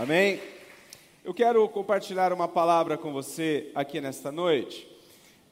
[0.00, 0.40] Amém?
[1.24, 4.88] Eu quero compartilhar uma palavra com você aqui nesta noite,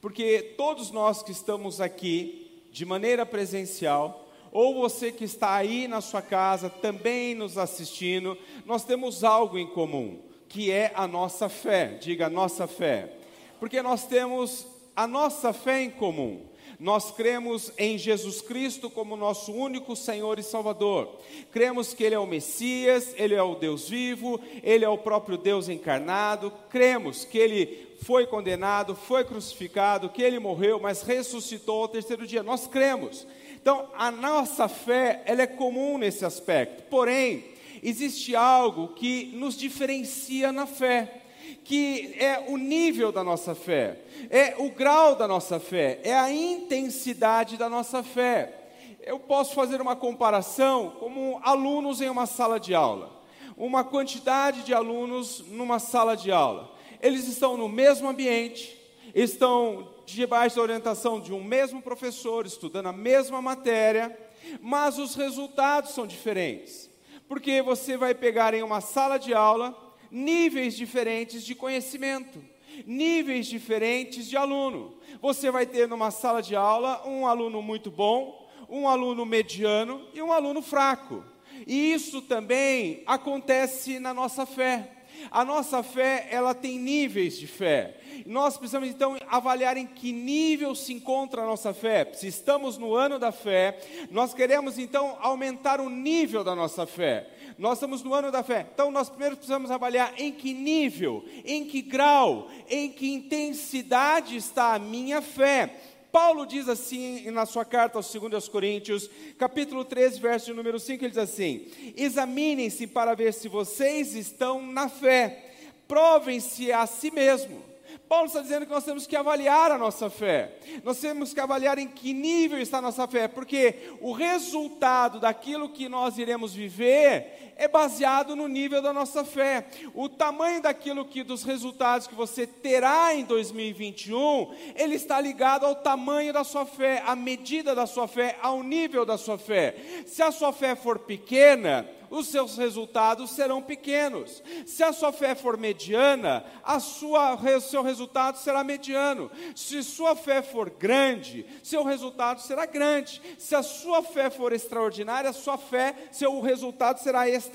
[0.01, 6.01] porque todos nós que estamos aqui de maneira presencial, ou você que está aí na
[6.01, 11.99] sua casa também nos assistindo, nós temos algo em comum, que é a nossa fé.
[12.01, 13.15] Diga, nossa fé.
[13.59, 16.47] Porque nós temos a nossa fé em comum.
[16.79, 21.19] Nós cremos em Jesus Cristo como nosso único Senhor e Salvador.
[21.51, 25.39] Cremos que Ele é o Messias, Ele é o Deus vivo, Ele é o próprio
[25.39, 26.53] Deus encarnado.
[26.69, 32.43] Cremos que Ele foi condenado, foi crucificado, que Ele morreu, mas ressuscitou ao terceiro dia.
[32.43, 33.27] Nós cremos.
[33.55, 36.83] Então, a nossa fé, ela é comum nesse aspecto.
[36.91, 37.45] Porém,
[37.83, 41.23] existe algo que nos diferencia na fé
[41.67, 43.99] que é o nível da nossa fé,
[44.31, 48.69] é o grau da nossa fé, é a intensidade da nossa fé.
[49.03, 53.21] Eu posso fazer uma comparação como alunos em uma sala de aula,
[53.57, 56.73] uma quantidade de alunos numa sala de aula.
[57.03, 58.81] Eles estão no mesmo ambiente,
[59.13, 64.17] estão debaixo da orientação de um mesmo professor, estudando a mesma matéria,
[64.61, 66.89] mas os resultados são diferentes.
[67.27, 72.43] Porque você vai pegar em uma sala de aula níveis diferentes de conhecimento,
[72.87, 74.99] níveis diferentes de aluno.
[75.21, 80.21] Você vai ter numa sala de aula um aluno muito bom, um aluno mediano e
[80.21, 81.25] um aluno fraco.
[81.67, 84.96] E isso também acontece na nossa fé.
[85.31, 87.97] A nossa fé, ela tem níveis de fé.
[88.25, 92.11] Nós precisamos então avaliar em que nível se encontra a nossa fé.
[92.15, 93.79] Se estamos no ano da fé,
[94.11, 97.29] nós queremos então aumentar o nível da nossa fé.
[97.59, 98.67] Nós estamos no ano da fé.
[98.73, 104.75] Então nós primeiro precisamos avaliar em que nível, em que grau, em que intensidade está
[104.75, 105.75] a minha fé.
[106.17, 111.11] Paulo diz assim na sua carta aos 2 Coríntios, capítulo 13, verso número 5, ele
[111.11, 115.45] diz assim: Examinem-se para ver se vocês estão na fé,
[115.87, 117.63] provem-se a si mesmo.
[118.09, 121.79] Paulo está dizendo que nós temos que avaliar a nossa fé, nós temos que avaliar
[121.79, 127.46] em que nível está a nossa fé, porque o resultado daquilo que nós iremos viver
[127.57, 129.67] é baseado no nível da nossa fé.
[129.95, 135.75] O tamanho daquilo que dos resultados que você terá em 2021, ele está ligado ao
[135.75, 139.75] tamanho da sua fé, à medida da sua fé, ao nível da sua fé.
[140.07, 144.43] Se a sua fé for pequena, os seus resultados serão pequenos.
[144.65, 149.31] Se a sua fé for mediana, a sua, seu resultado será mediano.
[149.55, 153.21] Se sua fé for grande, seu resultado será grande.
[153.39, 157.46] Se a sua fé for extraordinária, sua fé, seu resultado será extraordinário.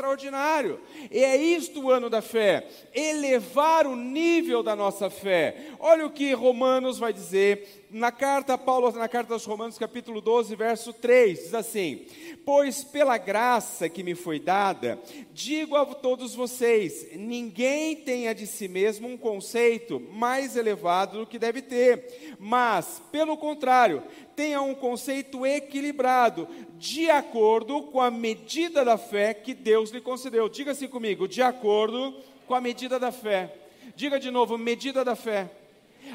[1.10, 5.56] E é isto o ano da fé, elevar o nível da nossa fé.
[5.80, 10.56] Olha o que Romanos vai dizer na carta, Paulo, na carta aos Romanos, capítulo 12,
[10.56, 12.06] verso 3, diz assim:
[12.46, 14.98] Pois pela graça que me foi dada,
[15.34, 21.38] digo a todos vocês: ninguém tenha de si mesmo um conceito mais elevado do que
[21.38, 24.02] deve ter, mas, pelo contrário,
[24.36, 26.48] tenha um conceito equilibrado,
[26.78, 30.48] de acordo com a medida da fé que Deus lhe concedeu.
[30.48, 32.16] Diga assim comigo: de acordo
[32.48, 33.54] com a medida da fé.
[33.98, 35.61] Diga de novo: medida da fé.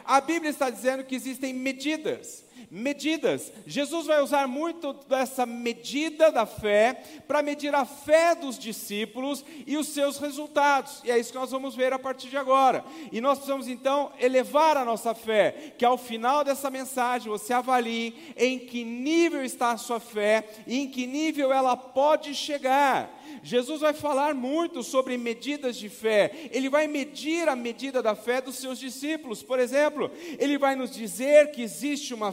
[0.05, 2.46] A Bíblia está dizendo que existem medidas.
[2.71, 3.53] Medidas.
[3.67, 9.77] Jesus vai usar muito dessa medida da fé para medir a fé dos discípulos e
[9.77, 11.03] os seus resultados.
[11.05, 12.85] E é isso que nós vamos ver a partir de agora.
[13.13, 18.15] E nós precisamos então elevar a nossa fé, que ao final dessa mensagem você avalie
[18.37, 23.17] em que nível está a sua fé e em que nível ela pode chegar.
[23.43, 26.49] Jesus vai falar muito sobre medidas de fé.
[26.51, 29.43] Ele vai medir a medida da fé dos seus discípulos.
[29.43, 32.33] Por exemplo, ele vai nos dizer que existe uma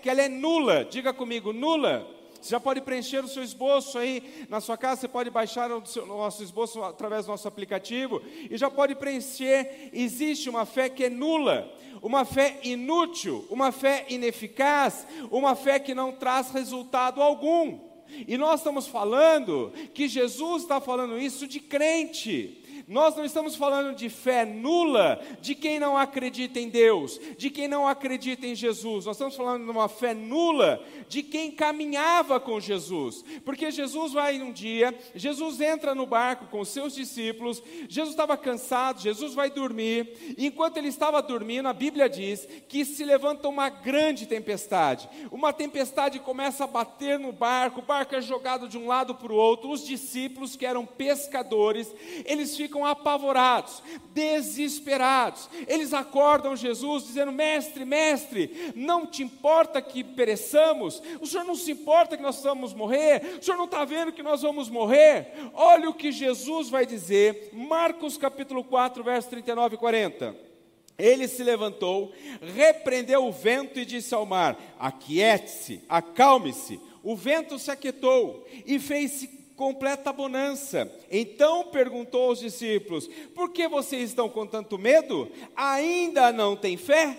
[0.00, 0.84] que ela é nula.
[0.84, 2.06] Diga comigo, nula.
[2.42, 5.86] Você já pode preencher o seu esboço aí na sua casa, você pode baixar o,
[5.86, 8.20] seu, o nosso esboço através do nosso aplicativo
[8.50, 9.90] e já pode preencher.
[9.92, 15.94] Existe uma fé que é nula, uma fé inútil, uma fé ineficaz, uma fé que
[15.94, 17.78] não traz resultado algum.
[18.26, 22.61] E nós estamos falando que Jesus está falando isso de crente.
[22.92, 27.66] Nós não estamos falando de fé nula de quem não acredita em Deus, de quem
[27.66, 29.06] não acredita em Jesus.
[29.06, 33.24] Nós estamos falando de uma fé nula de quem caminhava com Jesus.
[33.46, 39.00] Porque Jesus vai um dia, Jesus entra no barco com seus discípulos, Jesus estava cansado,
[39.00, 43.70] Jesus vai dormir, e enquanto ele estava dormindo, a Bíblia diz que se levanta uma
[43.70, 45.08] grande tempestade.
[45.30, 49.32] Uma tempestade começa a bater no barco, o barco é jogado de um lado para
[49.32, 49.70] o outro.
[49.70, 51.90] Os discípulos, que eram pescadores,
[52.26, 53.82] eles ficam apavorados,
[54.12, 55.48] desesperados.
[55.66, 61.02] Eles acordam Jesus dizendo: Mestre, mestre, não te importa que pereçamos?
[61.20, 63.38] O Senhor não se importa que nós vamos morrer?
[63.40, 65.32] O Senhor não está vendo que nós vamos morrer?
[65.54, 70.52] Olha o que Jesus vai dizer, Marcos capítulo 4, verso 39 e 40.
[70.98, 72.12] Ele se levantou,
[72.54, 76.80] repreendeu o vento e disse ao mar: Aquiete-se, acalme-se.
[77.02, 80.92] O vento se aquietou e fez-se completa bonança.
[81.08, 85.30] Então perguntou aos discípulos: Por que vocês estão com tanto medo?
[85.54, 87.16] Ainda não têm fé?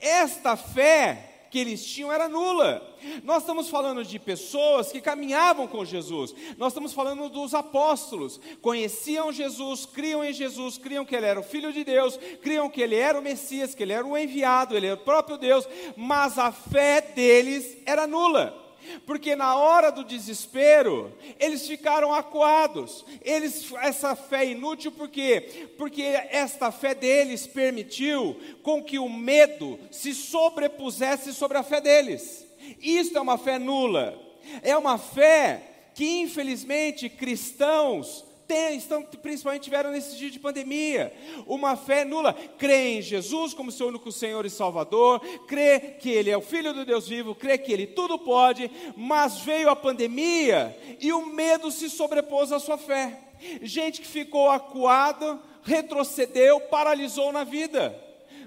[0.00, 2.82] Esta fé que eles tinham era nula.
[3.22, 6.34] Nós estamos falando de pessoas que caminhavam com Jesus.
[6.56, 8.40] Nós estamos falando dos apóstolos.
[8.62, 12.80] Conheciam Jesus, criam em Jesus, criam que ele era o filho de Deus, criam que
[12.80, 16.38] ele era o Messias, que ele era o enviado, ele era o próprio Deus, mas
[16.38, 18.65] a fé deles era nula
[19.04, 23.04] porque na hora do desespero, eles ficaram acuados.
[23.22, 25.68] Eles essa fé inútil por quê?
[25.76, 32.46] Porque esta fé deles permitiu com que o medo se sobrepusesse sobre a fé deles.
[32.80, 34.20] Isto é uma fé nula.
[34.62, 41.12] É uma fé que infelizmente cristãos tem, estão, principalmente tiveram nesse dia de pandemia,
[41.46, 42.32] uma fé nula.
[42.32, 46.72] Crê em Jesus como seu único Senhor e Salvador, crê que Ele é o Filho
[46.72, 51.70] do Deus vivo, crê que Ele tudo pode, mas veio a pandemia e o medo
[51.70, 53.20] se sobrepôs à sua fé.
[53.62, 58.05] Gente que ficou acuada, retrocedeu, paralisou na vida,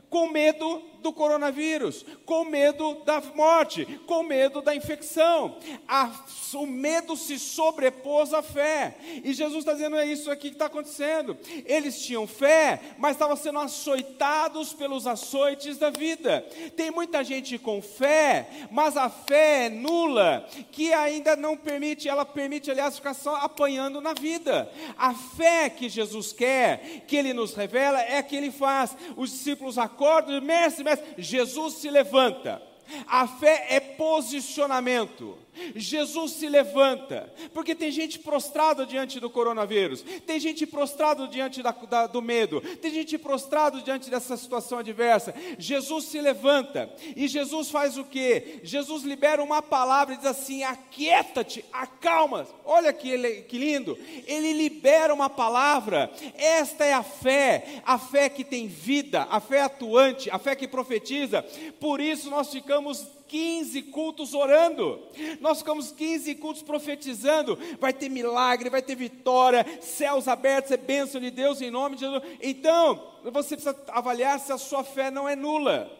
[0.09, 5.57] com medo do coronavírus, com medo da morte, com medo da infecção.
[5.87, 6.11] A,
[6.53, 8.97] o medo se sobrepôs à fé.
[9.23, 11.37] E Jesus está dizendo: é isso aqui que está acontecendo.
[11.65, 16.45] Eles tinham fé, mas estavam sendo açoitados pelos açoites da vida.
[16.75, 22.25] Tem muita gente com fé, mas a fé é nula, que ainda não permite, ela
[22.25, 24.71] permite, aliás, ficar só apanhando na vida.
[24.97, 28.95] A fé que Jesus quer, que Ele nos revela, é que Ele faz.
[29.15, 30.85] Os discípulos acordam, mestre,
[31.17, 32.61] Jesus se levanta.
[33.07, 35.37] A fé é posicionamento.
[35.75, 41.71] Jesus se levanta, porque tem gente prostrada diante do coronavírus, tem gente prostrada diante da,
[41.71, 45.33] da, do medo, tem gente prostrada diante dessa situação adversa.
[45.57, 48.59] Jesus se levanta e Jesus faz o que?
[48.63, 52.47] Jesus libera uma palavra e diz assim: aquieta-te, acalma.
[52.65, 56.11] Olha que, que lindo, ele libera uma palavra.
[56.35, 60.67] Esta é a fé, a fé que tem vida, a fé atuante, a fé que
[60.67, 61.43] profetiza.
[61.79, 64.99] Por isso nós ficamos 15 cultos orando,
[65.39, 67.57] nós ficamos 15 cultos profetizando.
[67.79, 72.01] Vai ter milagre, vai ter vitória, céus abertos, é bênção de Deus em nome de
[72.01, 72.23] Jesus.
[72.41, 75.95] Então, você precisa avaliar se a sua fé não é nula.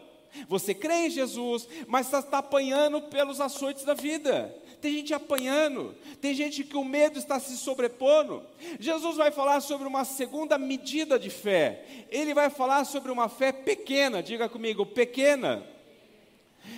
[0.48, 4.54] Você crê em Jesus, mas está, está apanhando pelos açoites da vida.
[4.80, 8.42] Tem gente apanhando, tem gente que o medo está se sobrepondo.
[8.78, 11.84] Jesus vai falar sobre uma segunda medida de fé.
[12.10, 15.66] Ele vai falar sobre uma fé pequena, diga comigo, pequena.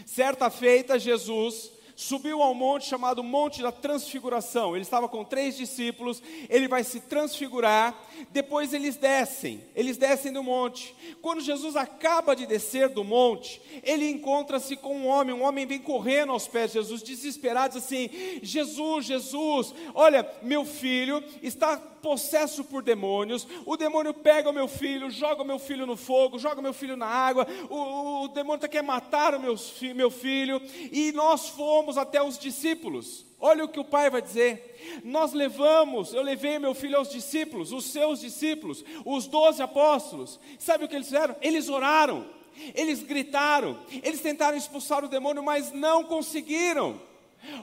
[0.07, 1.73] Certa feita, Jesus
[2.03, 4.75] subiu ao monte chamado Monte da Transfiguração.
[4.75, 7.95] Ele estava com três discípulos, ele vai se transfigurar,
[8.31, 10.95] depois eles descem, eles descem do monte.
[11.21, 15.79] Quando Jesus acaba de descer do monte, ele encontra-se com um homem, um homem vem
[15.79, 18.09] correndo aos pés de Jesus, desesperado, assim:
[18.43, 25.11] Jesus, Jesus, olha, meu filho está possesso por demônios, o demônio pega o meu filho,
[25.11, 28.61] joga o meu filho no fogo, joga o meu filho na água, o, o demônio
[28.61, 29.55] tá quer matar o meu,
[29.95, 30.61] meu filho,
[30.91, 33.25] e nós fomos até os discípulos.
[33.41, 35.01] Olha o que o pai vai dizer.
[35.03, 40.39] Nós levamos, eu levei meu filho aos discípulos, os seus discípulos, os doze apóstolos.
[40.59, 41.35] Sabe o que eles fizeram?
[41.41, 42.27] Eles oraram,
[42.75, 47.01] eles gritaram, eles tentaram expulsar o demônio, mas não conseguiram.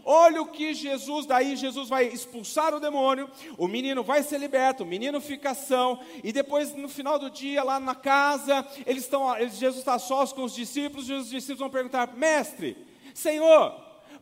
[0.04, 4.84] Olha o que Jesus, daí Jesus vai expulsar o demônio, o menino vai ser liberto,
[4.84, 9.34] o menino fica são, e depois no final do dia, lá na casa, eles estão,
[9.50, 12.78] Jesus está sós com os discípulos, e os discípulos vão perguntar: Mestre,
[13.14, 13.74] Senhor,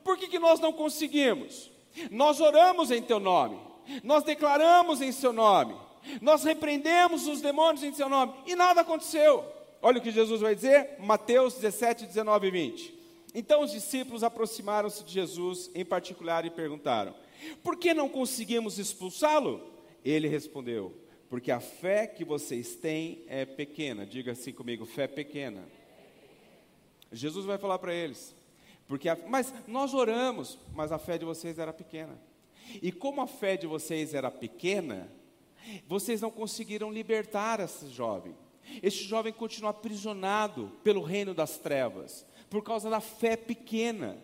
[0.04, 1.72] por que, que nós não conseguimos?
[2.12, 3.60] Nós oramos em teu nome,
[4.04, 5.76] nós declaramos em seu nome,
[6.22, 9.44] nós repreendemos os demônios em seu nome, e nada aconteceu.
[9.82, 12.97] Olha o que Jesus vai dizer, Mateus 17, 19 e 20.
[13.40, 17.14] Então os discípulos aproximaram-se de Jesus em particular e perguntaram:
[17.62, 19.62] Por que não conseguimos expulsá-lo?
[20.04, 20.92] Ele respondeu:
[21.30, 24.08] Porque a fé que vocês têm é pequena.
[24.08, 25.64] Diga assim comigo: fé pequena.
[27.12, 28.36] Jesus vai falar para eles:
[28.88, 32.20] porque a, mas nós oramos, mas a fé de vocês era pequena.
[32.82, 35.12] E como a fé de vocês era pequena,
[35.86, 38.36] vocês não conseguiram libertar esse jovem.
[38.82, 44.18] Este jovem continua aprisionado pelo reino das trevas por causa da fé pequena.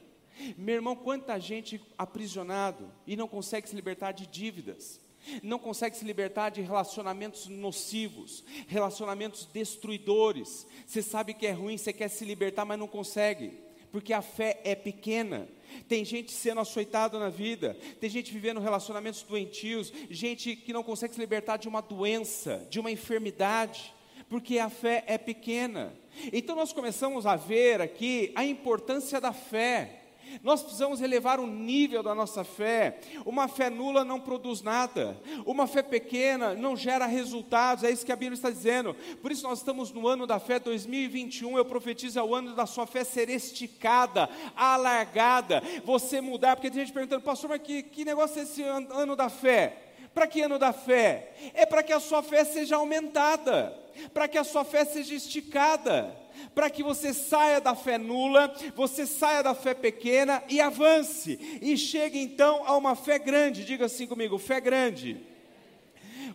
[0.58, 5.02] Meu irmão, quanta gente aprisionado e não consegue se libertar de dívidas.
[5.42, 10.68] não consegue se libertar de relacionamentos nocivos, relacionamentos destruidores.
[10.86, 13.54] Você sabe que é ruim, você quer se libertar, mas não consegue,
[13.92, 15.48] porque a fé é pequena.
[15.88, 21.14] Tem gente sendo açoitada na vida, tem gente vivendo relacionamentos doentios, gente que não consegue
[21.14, 23.94] se libertar de uma doença, de uma enfermidade,
[24.30, 25.94] porque a fé é pequena.
[26.32, 30.00] Então nós começamos a ver aqui a importância da fé.
[30.42, 33.00] Nós precisamos elevar o nível da nossa fé.
[33.26, 35.18] Uma fé nula não produz nada.
[35.46, 37.84] Uma fé pequena não gera resultados.
[37.84, 38.96] É isso que a Bíblia está dizendo.
[39.22, 41.58] Por isso nós estamos no ano da fé 2021.
[41.58, 45.62] Eu profetizo é o ano da sua fé ser esticada, alargada.
[45.84, 49.30] Você mudar, porque tem gente perguntando, pastor, mas que, que negócio é esse ano da
[49.30, 49.83] fé?
[50.14, 51.34] Para que ano da fé?
[51.54, 53.76] É para que a sua fé seja aumentada,
[54.14, 59.06] para que a sua fé seja esticada para que você saia da fé nula, você
[59.06, 63.66] saia da fé pequena e avance, e chegue então a uma fé grande.
[63.66, 65.22] Diga assim comigo: fé grande.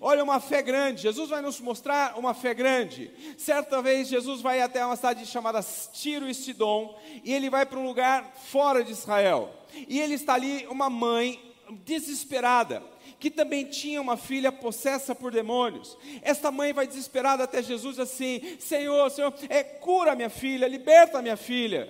[0.01, 1.03] Olha, uma fé grande.
[1.03, 3.11] Jesus vai nos mostrar uma fé grande.
[3.37, 5.61] Certa vez, Jesus vai até uma cidade chamada
[5.93, 9.53] Tiro e Sidom, e ele vai para um lugar fora de Israel.
[9.89, 11.41] E ele está ali, uma mãe
[11.85, 12.83] desesperada
[13.19, 15.97] que também tinha uma filha possessa por demônios.
[16.23, 21.37] Esta mãe vai desesperada até Jesus assim: Senhor, Senhor, é, cura minha filha, liberta minha
[21.37, 21.89] filha.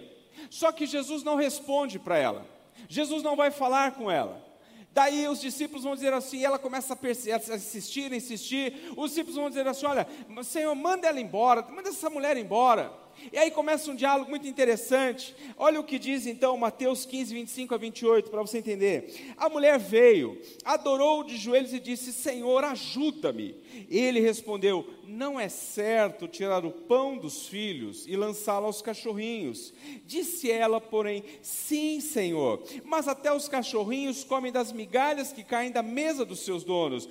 [0.50, 2.46] Só que Jesus não responde para ela.
[2.88, 4.46] Jesus não vai falar com ela.
[4.92, 8.92] Daí os discípulos vão dizer assim, ela começa a insistir, insistir.
[8.96, 10.06] Os discípulos vão dizer assim: Olha,
[10.42, 12.92] Senhor, manda ela embora, manda essa mulher embora.
[13.32, 15.34] E aí começa um diálogo muito interessante.
[15.56, 19.34] Olha o que diz então Mateus 15, 25 a 28, para você entender.
[19.36, 23.56] A mulher veio, adorou de joelhos e disse: Senhor, ajuda-me.
[23.88, 29.72] Ele respondeu: Não é certo tirar o pão dos filhos e lançá-lo aos cachorrinhos.
[30.04, 35.82] Disse ela, porém: Sim, Senhor, mas até os cachorrinhos comem das migalhas que caem da
[35.82, 37.08] mesa dos seus donos.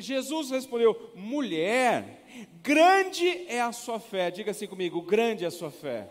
[0.00, 2.20] Jesus respondeu: Mulher,
[2.62, 4.30] Grande é a sua fé.
[4.30, 6.08] Diga assim comigo: grande é a sua fé.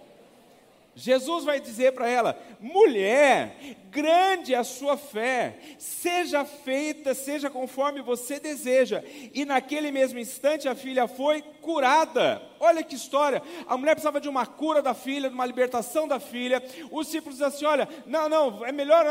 [1.00, 3.56] Jesus vai dizer para ela: mulher,
[3.90, 9.02] grande a sua fé, seja feita, seja conforme você deseja.
[9.34, 12.42] E naquele mesmo instante a filha foi curada.
[12.60, 13.42] Olha que história.
[13.68, 16.62] A mulher precisava de uma cura da filha, de uma libertação da filha.
[16.92, 19.06] Os discípulos dizem assim: olha, não, não, é melhor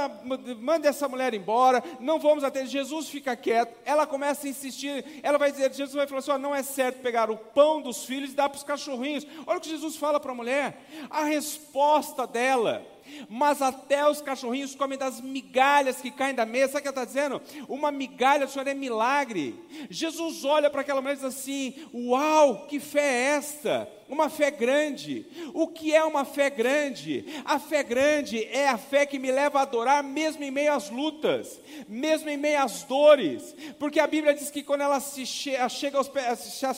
[0.60, 2.66] mande essa mulher embora, não vamos até.
[2.66, 3.74] Jesus fica quieto.
[3.84, 7.30] Ela começa a insistir, ela vai dizer, Jesus vai falar assim: não é certo pegar
[7.30, 9.26] o pão dos filhos e dar para os cachorrinhos.
[9.46, 10.80] Olha o que Jesus fala para a mulher.
[11.08, 12.86] A resposta dela
[13.28, 16.72] mas até os cachorrinhos comem das migalhas que caem da mesa.
[16.72, 17.42] Sabe o que ela está dizendo?
[17.68, 19.54] Uma migalha, Senhor, é milagre.
[19.90, 23.97] Jesus olha para aquela mulher e diz assim: Uau, que fé é esta?
[24.08, 25.26] Uma fé grande.
[25.52, 27.24] O que é uma fé grande?
[27.44, 30.90] A fé grande é a fé que me leva a adorar mesmo em meio às
[30.90, 35.68] lutas, mesmo em meio às dores, porque a Bíblia diz que quando ela se chega,
[35.68, 36.10] chega, aos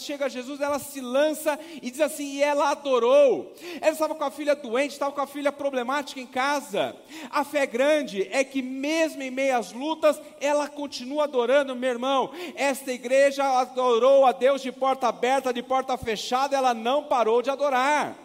[0.00, 3.54] chega a Jesus, ela se lança e diz assim: e ela adorou.
[3.80, 6.96] Ela estava com a filha doente, estava com a filha problemática em casa.
[7.30, 12.30] A fé grande é que mesmo em meio às lutas, ela continua adorando, meu irmão.
[12.56, 17.42] Esta igreja adorou a Deus de porta aberta, de porta fechada, ela não parou parou
[17.42, 18.16] de adorar.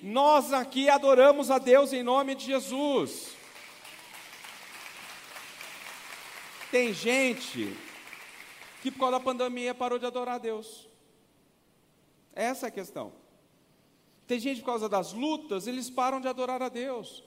[0.00, 3.34] Nós aqui adoramos a Deus em nome de Jesus.
[6.70, 7.76] Tem gente
[8.80, 10.86] que por causa da pandemia parou de adorar a Deus.
[12.32, 13.12] Essa é a questão.
[14.24, 17.24] Tem gente por causa das lutas, eles param de adorar a Deus.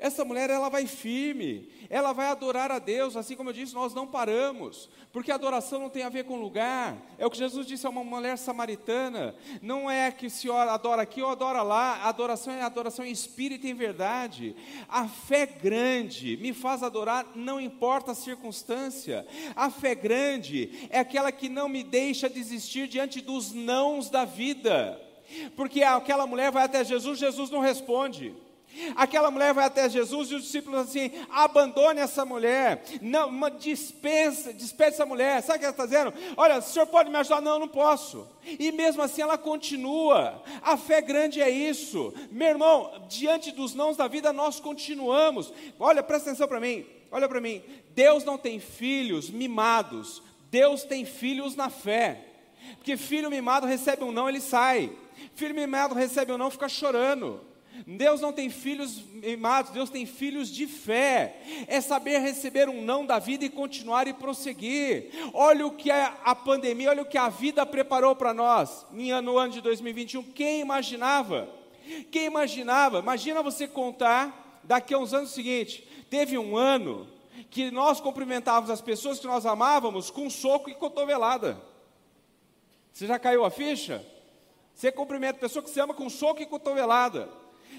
[0.00, 3.92] Essa mulher, ela vai firme, ela vai adorar a Deus, assim como eu disse, nós
[3.92, 7.84] não paramos, porque adoração não tem a ver com lugar, é o que Jesus disse
[7.84, 12.62] a uma mulher samaritana, não é que se adora aqui ou adora lá, adoração é
[12.62, 14.54] adoração em espírito e em verdade,
[14.88, 19.26] a fé grande me faz adorar, não importa a circunstância,
[19.56, 25.00] a fé grande é aquela que não me deixa desistir diante dos nãos da vida,
[25.56, 28.32] porque aquela mulher vai até Jesus, Jesus não responde,
[28.94, 34.90] Aquela mulher vai até Jesus e os discípulos assim: abandone essa mulher, não, dispensa, despede
[34.90, 35.42] essa mulher.
[35.42, 36.14] Sabe o que ela está dizendo?
[36.36, 37.40] Olha, o senhor pode me ajudar?
[37.40, 38.26] Não, eu não posso.
[38.44, 40.42] E mesmo assim ela continua.
[40.62, 42.12] A fé grande é isso.
[42.30, 45.52] Meu irmão, diante dos nãos da vida, nós continuamos.
[45.78, 46.86] Olha, presta atenção para mim.
[47.10, 47.62] Olha para mim.
[47.94, 50.22] Deus não tem filhos mimados.
[50.50, 52.24] Deus tem filhos na fé.
[52.76, 54.90] Porque filho mimado recebe um não, ele sai.
[55.34, 57.40] Filho mimado recebe um não, fica chorando.
[57.86, 61.40] Deus não tem filhos mimados, Deus tem filhos de fé.
[61.66, 65.10] É saber receber um não da vida e continuar e prosseguir.
[65.32, 69.38] Olha o que é a pandemia, olha o que a vida preparou para nós no
[69.38, 70.22] ano de 2021.
[70.24, 71.48] Quem imaginava?
[72.10, 72.98] Quem imaginava?
[72.98, 77.08] Imagina você contar daqui a uns anos o seguinte: teve um ano
[77.50, 81.60] que nós cumprimentávamos as pessoas que nós amávamos com soco e cotovelada.
[82.92, 84.04] Você já caiu a ficha?
[84.74, 87.28] Você cumprimenta a pessoa que você ama com soco e cotovelada.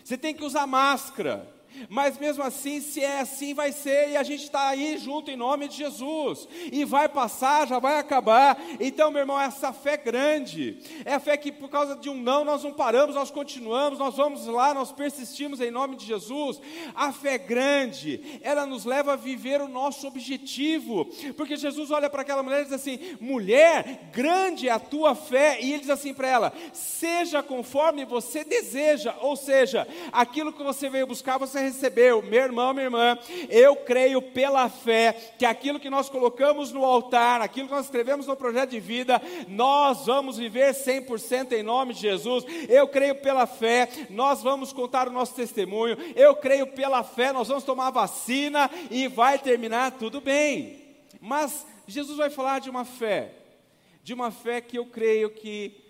[0.03, 1.58] Você tem que usar máscara.
[1.89, 5.35] Mas mesmo assim, se é assim, vai ser, e a gente está aí junto em
[5.35, 8.57] nome de Jesus, e vai passar, já vai acabar.
[8.79, 12.43] Então, meu irmão, essa fé grande, é a fé que por causa de um não,
[12.43, 16.59] nós não paramos, nós continuamos, nós vamos lá, nós persistimos em nome de Jesus.
[16.95, 22.21] A fé grande, ela nos leva a viver o nosso objetivo, porque Jesus olha para
[22.21, 26.13] aquela mulher e diz assim: mulher, grande é a tua fé, e ele diz assim
[26.13, 31.61] para ela: seja conforme você deseja, ou seja, aquilo que você veio buscar, você você
[31.61, 33.17] recebeu, meu irmão, minha irmã,
[33.49, 38.25] eu creio pela fé que aquilo que nós colocamos no altar, aquilo que nós escrevemos
[38.25, 42.45] no projeto de vida, nós vamos viver 100% em nome de Jesus.
[42.69, 45.97] Eu creio pela fé, nós vamos contar o nosso testemunho.
[46.15, 50.81] Eu creio pela fé, nós vamos tomar vacina e vai terminar tudo bem.
[51.19, 53.33] Mas Jesus vai falar de uma fé,
[54.03, 55.83] de uma fé que eu creio que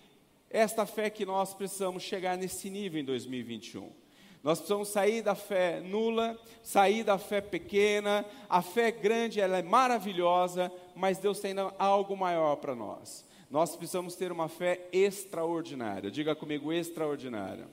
[0.50, 4.09] esta fé que nós precisamos chegar nesse nível em 2021.
[4.44, 8.26] Nós precisamos sair da fé nula, sair da fé pequena.
[8.48, 13.26] A fé grande, ela é maravilhosa, mas Deus tem algo maior para nós.
[13.50, 16.10] Nós precisamos ter uma fé extraordinária.
[16.10, 17.68] Diga comigo, extraordinária.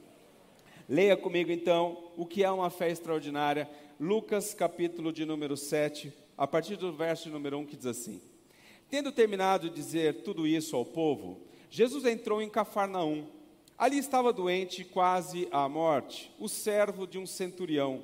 [0.89, 3.69] Leia comigo então o que é uma fé extraordinária.
[3.99, 8.21] Lucas capítulo de número 7, a partir do verso número 1 que diz assim:
[8.89, 13.27] Tendo terminado de dizer tudo isso ao povo, Jesus entrou em Cafarnaum
[13.79, 18.03] Ali estava doente, quase à morte, o servo de um centurião,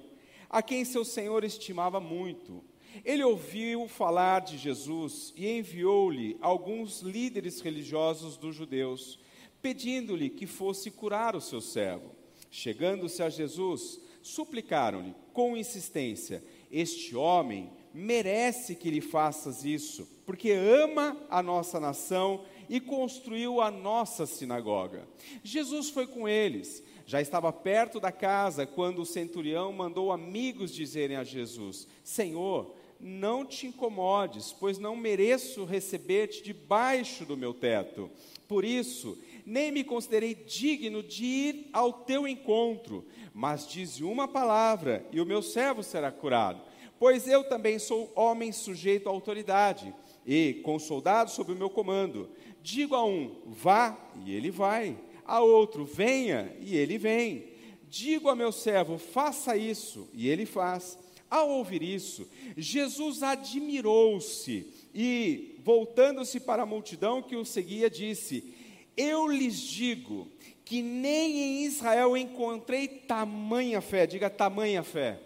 [0.51, 2.63] a quem seu senhor estimava muito.
[3.03, 9.19] Ele ouviu falar de Jesus e enviou-lhe alguns líderes religiosos dos judeus,
[9.63, 12.11] pedindo-lhe que fosse curar o seu servo.
[12.51, 21.17] Chegando-se a Jesus, suplicaram-lhe com insistência: Este homem merece que lhe faças isso, porque ama
[21.31, 25.07] a nossa nação e construiu a nossa sinagoga.
[25.45, 26.83] Jesus foi com eles.
[27.05, 33.45] Já estava perto da casa quando o centurião mandou amigos dizerem a Jesus: Senhor, não
[33.45, 38.11] te incomodes, pois não mereço receber-te debaixo do meu teto.
[38.49, 45.05] Por isso, nem me considerei digno de ir ao teu encontro, mas dize uma palavra
[45.13, 46.63] e o meu servo será curado.
[46.99, 49.93] Pois eu também sou homem sujeito à autoridade
[50.27, 52.29] e com soldados sob o meu comando.
[52.63, 54.97] Digo a um, vá, e ele vai.
[55.25, 57.45] A outro, venha, e ele vem.
[57.89, 60.99] Digo a meu servo, faça isso, e ele faz.
[61.29, 68.55] Ao ouvir isso, Jesus admirou-se e, voltando-se para a multidão que o seguia, disse:
[68.97, 70.29] Eu lhes digo
[70.65, 75.21] que nem em Israel encontrei tamanha fé, diga tamanha fé.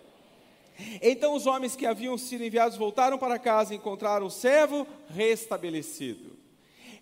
[1.01, 6.37] Então os homens que haviam sido enviados voltaram para casa e encontraram o servo restabelecido.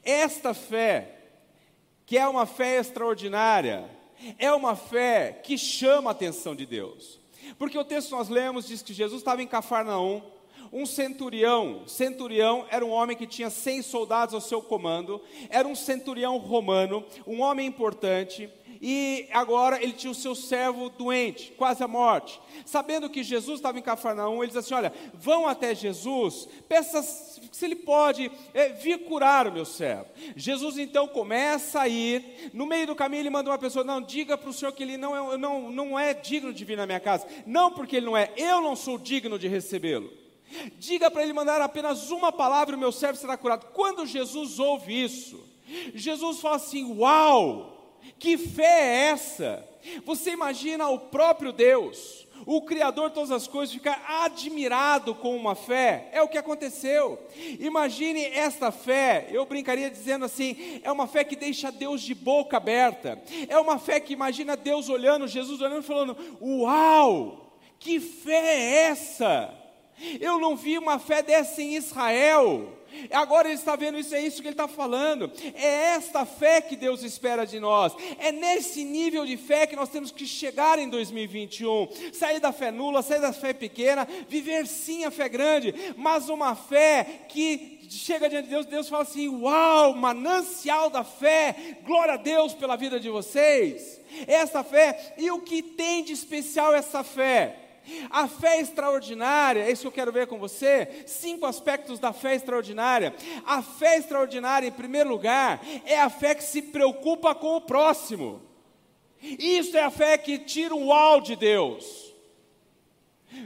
[0.02, 1.18] Esta fé,
[2.06, 3.88] que é uma fé extraordinária,
[4.38, 7.20] é uma fé que chama a atenção de Deus.
[7.58, 10.22] Porque o texto que nós lemos diz que Jesus estava em Cafarnaum,
[10.72, 15.74] um centurião, centurião era um homem que tinha 100 soldados ao seu comando, era um
[15.74, 18.50] centurião romano, um homem importante,
[18.86, 22.38] e agora ele tinha o seu servo doente, quase à morte.
[22.66, 27.64] Sabendo que Jesus estava em Cafarnaum, ele diz assim: Olha, vão até Jesus, peça se
[27.64, 30.04] ele pode é, vir curar o meu servo.
[30.36, 34.36] Jesus então começa a ir, no meio do caminho ele manda uma pessoa: Não, diga
[34.36, 37.00] para o senhor que ele não é, não, não é digno de vir na minha
[37.00, 37.26] casa.
[37.46, 40.12] Não porque ele não é, eu não sou digno de recebê-lo.
[40.76, 43.64] Diga para ele mandar apenas uma palavra e o meu servo será curado.
[43.72, 45.42] Quando Jesus ouve isso,
[45.94, 47.73] Jesus fala assim: Uau!
[48.18, 49.68] Que fé é essa?
[50.04, 55.54] Você imagina o próprio Deus, o Criador de todas as coisas, ficar admirado com uma
[55.54, 56.08] fé?
[56.12, 57.18] É o que aconteceu.
[57.60, 62.56] Imagine esta fé, eu brincaria dizendo assim: é uma fé que deixa Deus de boca
[62.56, 68.56] aberta, é uma fé que imagina Deus olhando, Jesus olhando e falando: Uau, que fé
[68.56, 69.54] é essa?
[70.20, 72.78] Eu não vi uma fé dessa em Israel.
[73.10, 75.30] Agora ele está vendo isso, é isso que ele está falando.
[75.54, 77.92] É esta fé que Deus espera de nós.
[78.18, 81.88] É nesse nível de fé que nós temos que chegar em 2021.
[82.12, 86.54] Sair da fé nula, sair da fé pequena, viver sim a fé grande, mas uma
[86.54, 92.18] fé que chega diante de Deus, Deus fala assim: Uau, manancial da fé, glória a
[92.18, 94.00] Deus pela vida de vocês.
[94.26, 97.63] Essa fé, e o que tem de especial essa fé?
[98.10, 101.04] A fé extraordinária, é isso que eu quero ver com você.
[101.06, 103.14] Cinco aspectos da fé extraordinária.
[103.46, 108.42] A fé extraordinária, em primeiro lugar, é a fé que se preocupa com o próximo.
[109.20, 112.03] Isso é a fé que tira o uau de Deus.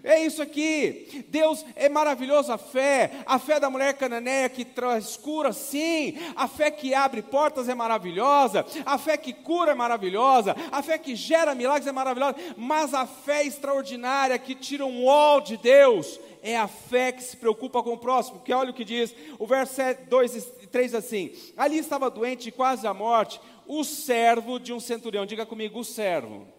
[0.03, 1.25] É isso aqui.
[1.29, 3.11] Deus é maravilhoso a fé.
[3.27, 6.17] A fé da mulher cananeia que traz cura, sim.
[6.37, 8.65] A fé que abre portas é maravilhosa.
[8.85, 10.55] A fé que cura é maravilhosa.
[10.71, 12.37] A fé que gera milagres é maravilhosa.
[12.57, 17.37] Mas a fé extraordinária que tira um ol de Deus é a fé que se
[17.37, 18.41] preocupa com o próximo.
[18.41, 22.87] Que olha o que diz o verso 2 e 3 assim: Ali estava doente, quase
[22.87, 25.27] à morte, o servo de um centurião.
[25.27, 26.58] Diga comigo, o servo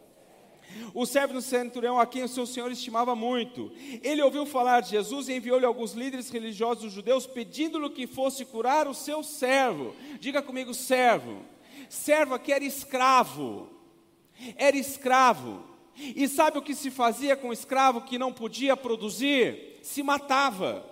[0.94, 4.92] o servo do centurião, a quem o seu senhor estimava muito, ele ouviu falar de
[4.92, 9.96] Jesus e enviou-lhe alguns líderes religiosos judeus, pedindo-lhe que fosse curar o seu servo.
[10.20, 11.42] Diga comigo, servo.
[11.90, 13.70] Servo aqui era escravo.
[14.56, 15.64] Era escravo.
[15.96, 19.80] E sabe o que se fazia com o escravo que não podia produzir?
[19.82, 20.86] Se matava.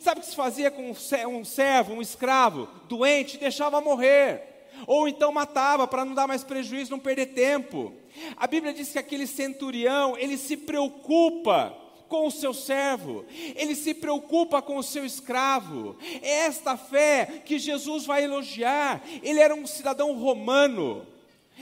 [0.00, 4.55] Sabe o que se fazia com um servo, um escravo, doente, deixava morrer.
[4.86, 7.92] Ou então matava para não dar mais prejuízo, não perder tempo.
[8.36, 11.76] A Bíblia diz que aquele centurião, ele se preocupa
[12.08, 13.24] com o seu servo,
[13.56, 15.96] ele se preocupa com o seu escravo.
[16.22, 19.02] É esta fé que Jesus vai elogiar.
[19.22, 21.06] Ele era um cidadão romano.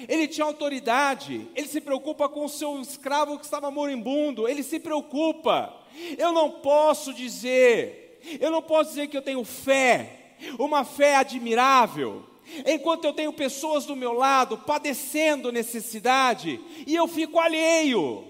[0.08, 4.80] Ele tinha autoridade, ele se preocupa com o seu escravo que estava moribundo, ele se
[4.80, 5.72] preocupa.
[6.18, 12.24] Eu não posso dizer, eu não posso dizer que eu tenho fé, uma fé admirável,
[12.66, 18.24] enquanto eu tenho pessoas do meu lado padecendo necessidade e eu fico alheio.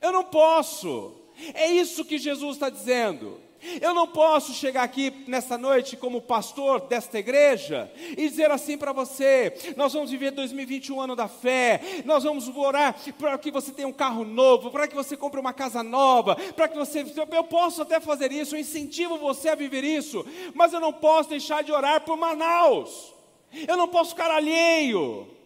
[0.00, 1.12] Eu não posso.
[1.54, 3.46] É isso que Jesus está dizendo.
[3.80, 8.92] Eu não posso chegar aqui nesta noite como pastor desta igreja e dizer assim para
[8.92, 13.88] você: nós vamos viver 2021 ano da fé, nós vamos orar para que você tenha
[13.88, 17.04] um carro novo, para que você compre uma casa nova, para que você.
[17.32, 21.30] Eu posso até fazer isso, eu incentivo você a viver isso, mas eu não posso
[21.30, 23.15] deixar de orar por Manaus.
[23.66, 25.36] Eu não posso ficar alheio.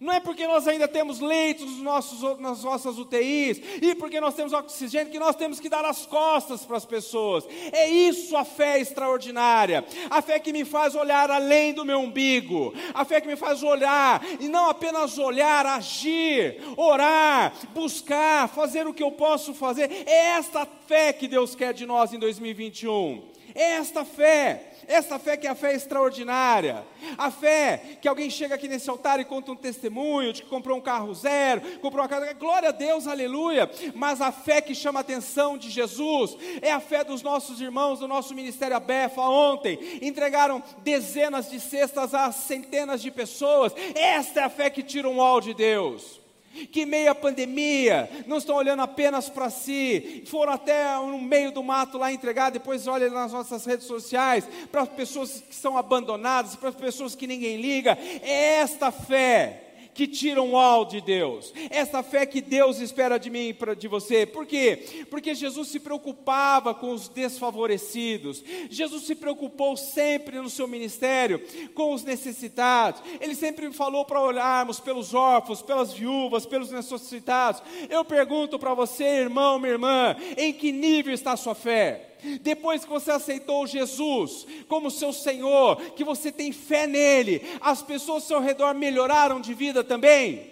[0.00, 4.34] Não é porque nós ainda temos leitos nos nossos, nas nossas UTIs e porque nós
[4.34, 7.46] temos oxigênio que nós temos que dar as costas para as pessoas.
[7.72, 9.84] É isso a fé extraordinária.
[10.10, 12.72] A fé que me faz olhar além do meu umbigo.
[12.94, 18.94] A fé que me faz olhar e não apenas olhar, agir, orar, buscar, fazer o
[18.94, 19.90] que eu posso fazer.
[20.06, 23.31] É esta fé que Deus quer de nós em 2021.
[23.54, 24.68] É esta fé.
[24.88, 26.84] Essa fé que é a fé extraordinária.
[27.16, 30.76] A fé que alguém chega aqui nesse altar e conta um testemunho de que comprou
[30.76, 32.32] um carro zero, comprou uma casa.
[32.34, 33.70] Glória a Deus, aleluia.
[33.94, 38.00] Mas a fé que chama a atenção de Jesus é a fé dos nossos irmãos
[38.00, 39.78] do nosso ministério Abefa ontem.
[40.02, 43.72] Entregaram dezenas de cestas a centenas de pessoas.
[43.94, 46.21] Esta é a fé que tira um ol de Deus
[46.70, 51.62] que meio à pandemia, não estão olhando apenas para si, foram até no meio do
[51.62, 56.56] mato lá entregar, depois olham nas nossas redes sociais, para as pessoas que são abandonadas,
[56.56, 59.61] para as pessoas que ninguém liga, é esta fé
[59.94, 63.88] que tiram o al de Deus, essa fé que Deus espera de mim e de
[63.88, 64.24] você.
[64.24, 65.06] Por quê?
[65.10, 71.42] Porque Jesus se preocupava com os desfavorecidos, Jesus se preocupou sempre no seu ministério
[71.74, 77.62] com os necessitados, ele sempre falou para olharmos pelos órfãos, pelas viúvas, pelos necessitados.
[77.88, 82.11] Eu pergunto para você, irmão, minha irmã, em que nível está a sua fé?
[82.40, 88.22] Depois que você aceitou Jesus como seu Senhor, que você tem fé nele, as pessoas
[88.22, 90.50] ao seu redor melhoraram de vida também?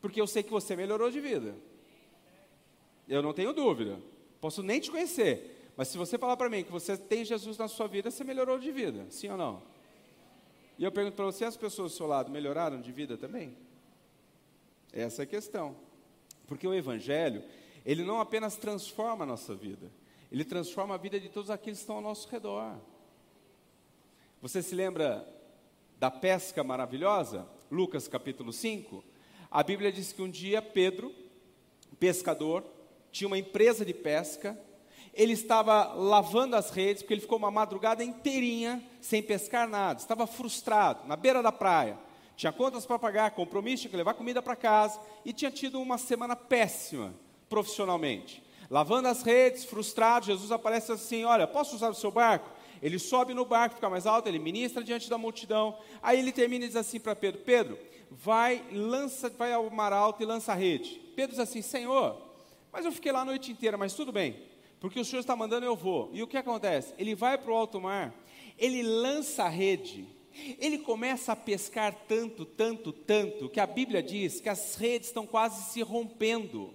[0.00, 1.54] Porque eu sei que você melhorou de vida.
[3.08, 3.98] Eu não tenho dúvida.
[4.40, 7.68] Posso nem te conhecer, mas se você falar para mim que você tem Jesus na
[7.68, 9.62] sua vida, você melhorou de vida, sim ou não?
[10.78, 13.56] E eu pergunto para você, as pessoas do seu lado melhoraram de vida também?
[14.92, 15.76] Essa é a questão.
[16.46, 17.42] Porque o Evangelho,
[17.84, 19.90] ele não apenas transforma a nossa vida,
[20.30, 22.76] ele transforma a vida de todos aqueles que estão ao nosso redor.
[24.42, 25.26] Você se lembra
[25.98, 27.46] da pesca maravilhosa?
[27.70, 29.02] Lucas capítulo 5.
[29.50, 31.12] A Bíblia diz que um dia Pedro,
[31.98, 32.64] pescador,
[33.10, 34.58] tinha uma empresa de pesca,
[35.14, 40.26] ele estava lavando as redes, porque ele ficou uma madrugada inteirinha sem pescar nada, estava
[40.26, 41.98] frustrado, na beira da praia.
[42.36, 45.96] Tinha contas para pagar, compromisso, tinha que levar comida para casa e tinha tido uma
[45.96, 47.14] semana péssima
[47.48, 48.42] profissionalmente.
[48.68, 52.50] Lavando as redes, frustrado, Jesus aparece assim: Olha, posso usar o seu barco?
[52.82, 55.78] Ele sobe no barco, fica mais alto, ele ministra diante da multidão.
[56.02, 57.78] Aí ele termina e diz assim para Pedro: Pedro,
[58.10, 61.00] vai, lança, vai ao mar alto e lança a rede.
[61.14, 62.20] Pedro diz assim: Senhor,
[62.72, 64.36] mas eu fiquei lá a noite inteira, mas tudo bem,
[64.80, 66.10] porque o Senhor está mandando, eu vou.
[66.12, 66.92] E o que acontece?
[66.98, 68.12] Ele vai para o alto mar,
[68.58, 70.06] ele lança a rede,
[70.58, 75.26] ele começa a pescar tanto, tanto, tanto, que a Bíblia diz que as redes estão
[75.26, 76.74] quase se rompendo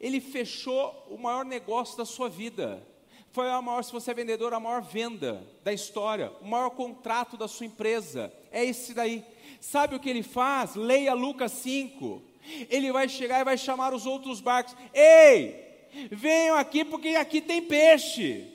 [0.00, 2.86] ele fechou o maior negócio da sua vida.
[3.30, 7.36] Foi a maior, se você é vendedor, a maior venda da história, o maior contrato
[7.36, 8.32] da sua empresa.
[8.52, 9.24] É esse daí.
[9.60, 10.76] Sabe o que ele faz?
[10.76, 12.22] Leia Lucas 5.
[12.70, 14.76] Ele vai chegar e vai chamar os outros barcos.
[14.92, 15.64] Ei,
[16.10, 18.50] Venham aqui porque aqui tem peixe.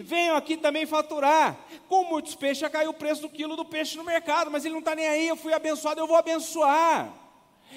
[0.00, 1.56] Venham aqui também faturar.
[1.86, 4.72] Com muitos peixes, já caiu o preço do quilo do peixe no mercado, mas ele
[4.72, 5.28] não está nem aí.
[5.28, 7.12] Eu fui abençoado, eu vou abençoar.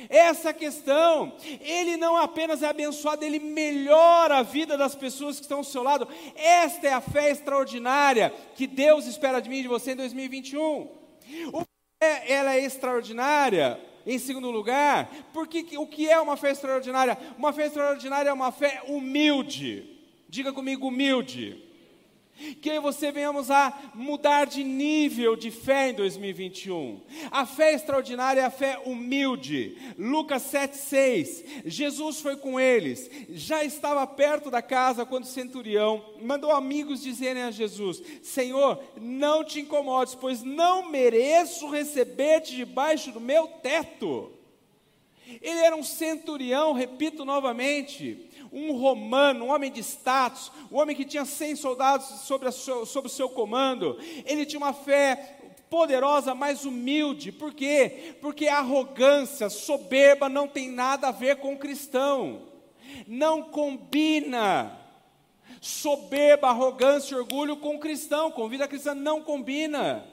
[0.10, 1.36] Essa questão.
[1.62, 5.84] Ele não apenas é abençoado, ele melhora a vida das pessoas que estão ao seu
[5.84, 6.08] lado.
[6.36, 10.88] Esta é a fé extraordinária que Deus espera de mim e de você em 2021.
[11.54, 11.65] O
[11.99, 13.80] ela é extraordinária.
[14.04, 17.15] Em segundo lugar, porque o que é uma fé extraordinária?
[17.38, 20.01] Uma fé extraordinária é uma fé humilde.
[20.27, 21.70] Diga comigo, humilde
[22.62, 27.01] que você venhamos a mudar de nível de fé em 2021.
[27.30, 29.77] A fé extraordinária é a fé humilde.
[29.97, 31.62] Lucas 7,6.
[31.65, 37.43] Jesus foi com eles, já estava perto da casa quando o centurião mandou amigos dizerem
[37.43, 44.32] a Jesus: Senhor, não te incomodes, pois não mereço receber-te debaixo do meu teto.
[45.41, 51.05] Ele era um centurião, repito novamente, um romano, um homem de status, um homem que
[51.05, 55.37] tinha 100 soldados sobre o seu comando, ele tinha uma fé
[55.69, 57.31] poderosa, mas humilde.
[57.31, 58.15] Por quê?
[58.19, 62.41] Porque arrogância, soberba não tem nada a ver com cristão.
[63.07, 64.77] Não combina.
[65.61, 70.05] Soberba, arrogância e orgulho com cristão, com vida cristã não combina.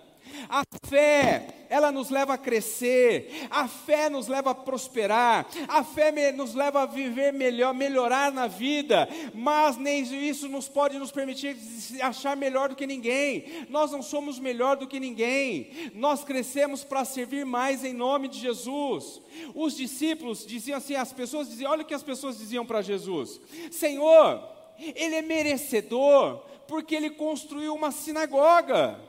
[0.49, 6.33] A fé, ela nos leva a crescer, a fé nos leva a prosperar, a fé
[6.33, 11.57] nos leva a viver melhor, melhorar na vida, mas nem isso nos pode nos permitir
[12.01, 13.67] achar melhor do que ninguém.
[13.69, 15.91] Nós não somos melhor do que ninguém.
[15.95, 19.21] Nós crescemos para servir mais em nome de Jesus.
[19.55, 23.41] Os discípulos diziam assim, as pessoas diziam, olha o que as pessoas diziam para Jesus:
[23.71, 24.43] Senhor,
[24.79, 29.08] ele é merecedor porque ele construiu uma sinagoga.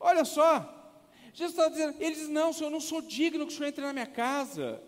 [0.00, 0.80] Olha só,
[1.32, 3.84] Jesus está dizendo, ele diz, não, Senhor, eu não sou digno que o Senhor entre
[3.84, 4.82] na minha casa.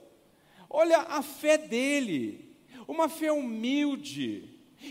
[0.69, 2.57] Olha a fé dele,
[2.89, 4.49] uma fé humilde.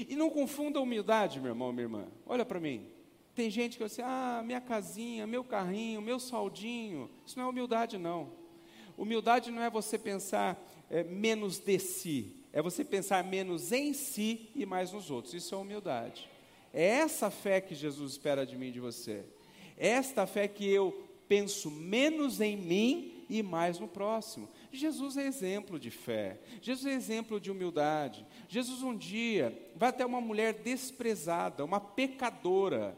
[0.08, 2.08] E não confunda a humildade, meu irmão, minha irmã.
[2.26, 2.88] Olha para mim.
[3.36, 7.10] Tem gente que dizer, ah, minha casinha, meu carrinho, meu saldinho.
[7.26, 8.32] Isso não é humildade, não.
[8.98, 14.50] Humildade não é você pensar é, menos de si, é você pensar menos em si
[14.54, 15.34] e mais nos outros.
[15.34, 16.30] Isso é humildade.
[16.74, 19.26] É essa fé que Jesus espera de mim e de você.
[19.82, 24.48] Esta fé que eu penso menos em mim e mais no próximo.
[24.72, 28.24] Jesus é exemplo de fé, Jesus é exemplo de humildade.
[28.48, 32.96] Jesus um dia vai até uma mulher desprezada, uma pecadora,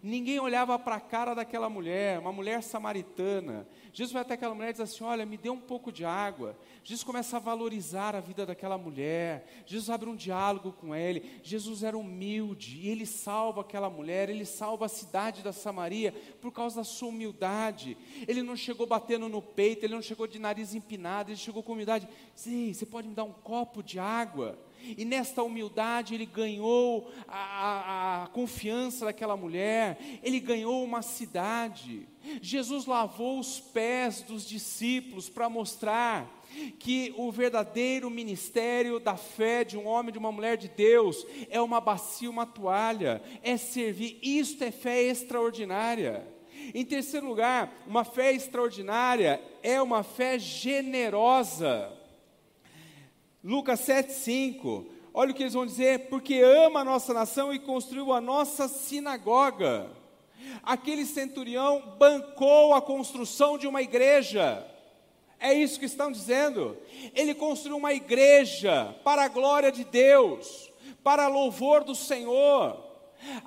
[0.00, 3.66] Ninguém olhava para a cara daquela mulher, uma mulher samaritana.
[3.92, 6.56] Jesus vai até aquela mulher e diz assim: Olha, me dê um pouco de água.
[6.84, 9.46] Jesus começa a valorizar a vida daquela mulher.
[9.66, 11.40] Jesus abre um diálogo com ele.
[11.42, 16.52] Jesus era humilde e ele salva aquela mulher, ele salva a cidade da Samaria por
[16.52, 17.96] causa da sua humildade.
[18.26, 21.72] Ele não chegou batendo no peito, ele não chegou de nariz empinado, ele chegou com
[21.72, 22.08] humildade.
[22.34, 24.58] Sim, você pode me dar um copo de água?
[24.96, 32.08] E nesta humildade ele ganhou a, a, a, confiança daquela mulher, ele ganhou uma cidade.
[32.40, 36.42] Jesus lavou os pés dos discípulos para mostrar
[36.78, 41.60] que o verdadeiro ministério da fé de um homem, de uma mulher de Deus, é
[41.60, 44.18] uma bacia, uma toalha, é servir.
[44.22, 46.26] Isto é fé extraordinária.
[46.74, 52.01] Em terceiro lugar, uma fé extraordinária é uma fé generosa.
[53.44, 54.86] Lucas 7,5.
[55.12, 58.68] Olha o que eles vão dizer: porque ama a nossa nação e construiu a nossa
[58.68, 59.90] sinagoga.
[60.62, 64.66] Aquele centurião bancou a construção de uma igreja.
[65.40, 66.76] É isso que estão dizendo.
[67.14, 70.70] Ele construiu uma igreja para a glória de Deus,
[71.02, 72.92] para louvor do Senhor.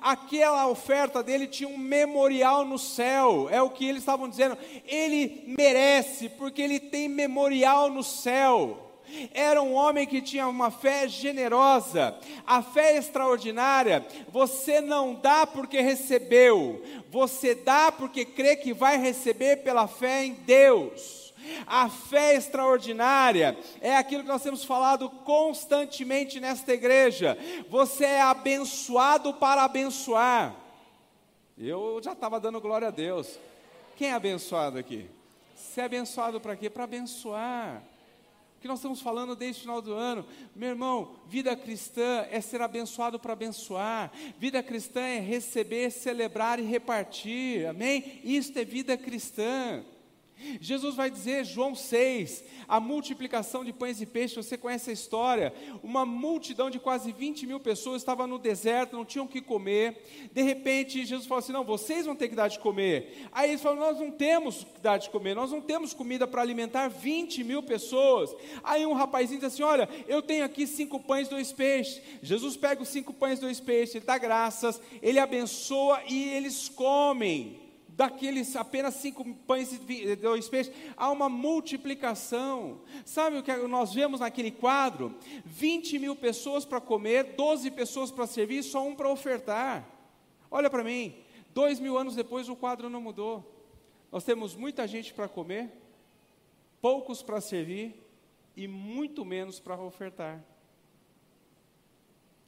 [0.00, 4.56] Aquela oferta dele tinha um memorial no céu, é o que eles estavam dizendo.
[4.86, 8.85] Ele merece, porque ele tem memorial no céu.
[9.32, 12.16] Era um homem que tinha uma fé generosa,
[12.46, 14.06] a fé extraordinária.
[14.28, 20.34] Você não dá porque recebeu, você dá porque crê que vai receber pela fé em
[20.34, 21.26] Deus.
[21.66, 27.38] A fé extraordinária é aquilo que nós temos falado constantemente nesta igreja.
[27.68, 30.54] Você é abençoado para abençoar.
[31.56, 33.38] Eu já estava dando glória a Deus.
[33.96, 35.08] Quem é abençoado aqui?
[35.54, 36.68] Você é abençoado para quê?
[36.68, 37.82] Para abençoar
[38.60, 40.26] que nós estamos falando desde o final do ano.
[40.54, 44.12] Meu irmão, vida cristã é ser abençoado para abençoar.
[44.38, 47.66] Vida cristã é receber, celebrar e repartir.
[47.66, 48.20] Amém?
[48.24, 49.84] Isto é vida cristã.
[50.60, 55.52] Jesus vai dizer, João 6, a multiplicação de pães e peixes, você conhece a história.
[55.82, 60.28] Uma multidão de quase 20 mil pessoas estava no deserto, não tinham o que comer.
[60.32, 63.28] De repente, Jesus falou assim: Não, vocês vão ter que dar de comer.
[63.32, 66.42] Aí eles falaram: Nós não temos que dar de comer, nós não temos comida para
[66.42, 68.34] alimentar 20 mil pessoas.
[68.62, 72.02] Aí um rapazinho diz assim: Olha, eu tenho aqui cinco pães, dois peixes.
[72.22, 77.65] Jesus pega os cinco pães, dois peixes, ele dá graças, ele abençoa e eles comem
[77.96, 82.82] daqueles apenas cinco pães e dois peixes, há uma multiplicação.
[83.06, 85.14] Sabe o que nós vemos naquele quadro?
[85.46, 89.88] 20 mil pessoas para comer, 12 pessoas para servir, só um para ofertar.
[90.50, 91.16] Olha para mim,
[91.54, 93.42] dois mil anos depois o quadro não mudou.
[94.12, 95.72] Nós temos muita gente para comer,
[96.82, 97.94] poucos para servir
[98.54, 100.44] e muito menos para ofertar.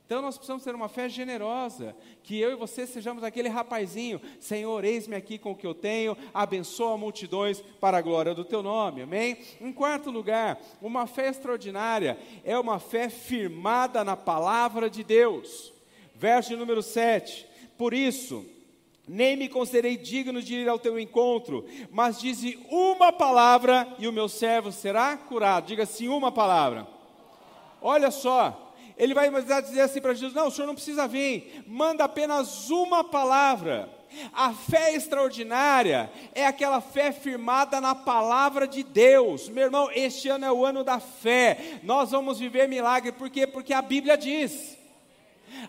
[0.09, 4.83] Então nós precisamos ter uma fé generosa, que eu e você sejamos aquele rapazinho, Senhor,
[4.83, 9.03] eis-me aqui com o que eu tenho, abençoa multidões para a glória do teu nome,
[9.03, 9.37] amém?
[9.61, 15.75] Em quarto lugar, uma fé extraordinária é uma fé firmada na palavra de Deus.
[16.15, 17.47] Verso número 7.
[17.77, 18.47] Por isso,
[19.07, 24.13] nem me considerei digno de ir ao teu encontro, mas dize uma palavra e o
[24.13, 25.67] meu servo será curado.
[25.67, 26.89] Diga assim uma palavra.
[27.83, 28.68] Olha só,
[28.99, 29.31] ele vai
[29.63, 33.97] dizer assim para Jesus: Não, o senhor não precisa vir, manda apenas uma palavra.
[34.33, 39.49] A fé extraordinária é aquela fé firmada na palavra de Deus.
[39.49, 41.79] Meu irmão, este ano é o ano da fé.
[41.83, 43.47] Nós vamos viver milagre, por quê?
[43.47, 44.77] Porque a Bíblia diz.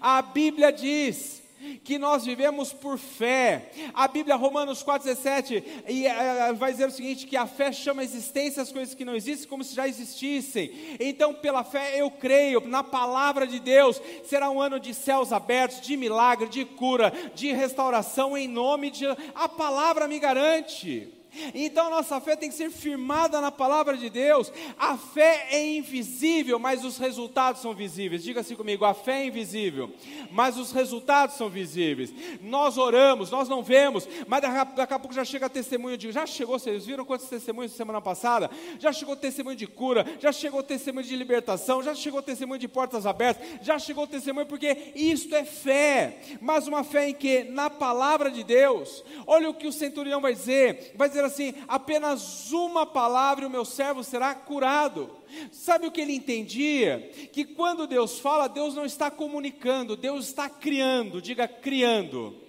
[0.02, 1.44] A Bíblia diz
[1.84, 3.72] que nós vivemos por fé.
[3.94, 8.06] A Bíblia, Romanos 4,17, e, uh, vai dizer o seguinte: que a fé chama a
[8.06, 10.98] existência as coisas que não existem como se já existissem.
[11.00, 14.02] Então, pela fé, eu creio na palavra de Deus.
[14.24, 19.06] Será um ano de céus abertos, de milagre, de cura, de restauração, em nome de.
[19.36, 21.19] A palavra me garante.
[21.54, 24.52] Então nossa fé tem que ser firmada na palavra de Deus.
[24.78, 28.24] A fé é invisível, mas os resultados são visíveis.
[28.24, 29.92] Diga assim comigo: a fé é invisível,
[30.32, 32.14] mas os resultados são visíveis.
[32.42, 36.12] Nós oramos, nós não vemos, mas daqui a pouco já chega testemunho de.
[36.12, 38.50] Já chegou, vocês viram quantos testemunhos semana passada?
[38.80, 43.06] Já chegou testemunho de cura, já chegou testemunho de libertação, já chegou testemunho de portas
[43.06, 47.44] abertas, já chegou testemunho, porque isto é fé, mas uma fé em que?
[47.44, 49.04] Na palavra de Deus.
[49.28, 53.48] Olha o que o centurião vai dizer: vai dizer dizer assim: apenas uma palavra e
[53.48, 55.10] o meu servo será curado.
[55.52, 57.12] Sabe o que ele entendia?
[57.32, 62.49] Que quando Deus fala, Deus não está comunicando, Deus está criando, diga criando.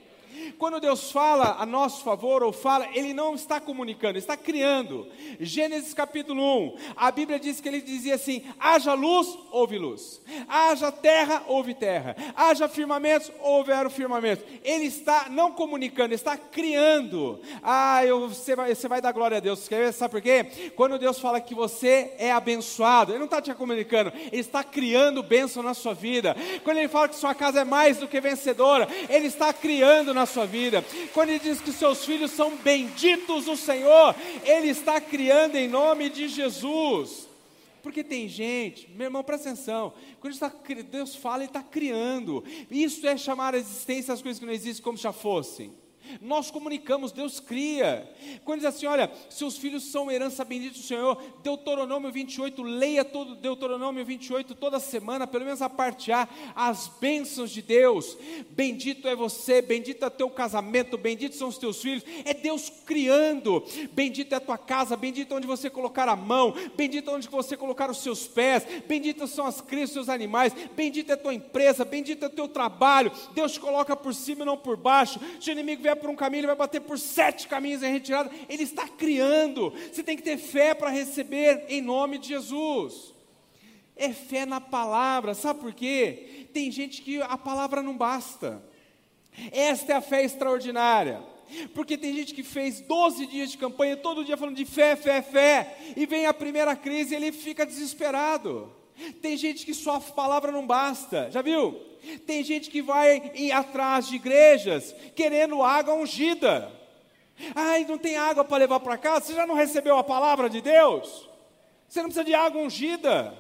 [0.59, 5.07] Quando Deus fala a nosso favor ou fala, Ele não está comunicando, está criando.
[5.39, 10.91] Gênesis capítulo 1, a Bíblia diz que Ele dizia assim: haja luz, houve luz, haja
[10.93, 14.45] terra, houve terra, haja firmamentos, houveram firmamentos.
[14.63, 17.41] Ele está não comunicando, está criando.
[17.63, 19.69] Ah, eu, você, vai, você vai dar glória a Deus.
[19.95, 20.71] Sabe por quê?
[20.77, 25.23] Quando Deus fala que você é abençoado, Ele não está te comunicando, Ele está criando
[25.23, 26.37] bênção na sua vida.
[26.65, 30.27] Quando Ele fala que sua casa é mais do que vencedora, Ele está criando na
[30.31, 30.85] sua vida.
[31.13, 34.15] Quando ele diz que seus filhos são benditos do Senhor,
[34.45, 37.29] ele está criando em nome de Jesus.
[37.83, 40.37] Porque tem gente, meu irmão, presta atenção, quando
[40.85, 42.45] Deus fala, Ele está criando.
[42.71, 45.73] Isso é chamar a existência as coisas que não existem como já fossem.
[46.21, 48.09] Nós comunicamos, Deus cria.
[48.45, 53.35] Quando diz assim, olha, seus filhos são herança bendita do Senhor, Deuteronômio 28, leia todo
[53.35, 58.17] Deuteronômio 28 toda semana, pelo menos a parte A, as bênçãos de Deus.
[58.51, 62.05] Bendito é você, bendito é teu casamento, benditos são os teus filhos.
[62.25, 63.65] É Deus criando.
[63.93, 67.29] Bendito é a tua casa, bendito é onde você colocar a mão, bendito é onde
[67.29, 71.35] você colocar os seus pés, benditos são as crias seus animais, bendito é a tua
[71.35, 73.13] empresa, bendito é o teu trabalho.
[73.35, 75.21] Deus te coloca por cima e não por baixo.
[75.41, 78.31] Se o inimigo vier por um caminho, ele vai bater por sete caminhos em retirada.
[78.49, 79.73] Ele está criando.
[79.93, 83.15] Você tem que ter fé para receber em nome de Jesus.
[83.95, 85.35] É fé na palavra.
[85.35, 86.47] Sabe por quê?
[86.53, 88.63] Tem gente que a palavra não basta.
[89.53, 91.23] Esta é a fé extraordinária.
[91.75, 95.21] Porque tem gente que fez 12 dias de campanha, todo dia falando de fé, fé,
[95.21, 98.73] fé, e vem a primeira crise e ele fica desesperado.
[99.21, 101.31] Tem gente que só a palavra não basta.
[101.31, 101.90] Já viu?
[102.27, 106.71] Tem gente que vai ir atrás de igrejas querendo água ungida.
[107.55, 109.27] Ai, não tem água para levar para casa?
[109.27, 111.29] Você já não recebeu a palavra de Deus?
[111.89, 113.35] Você não precisa de água ungida.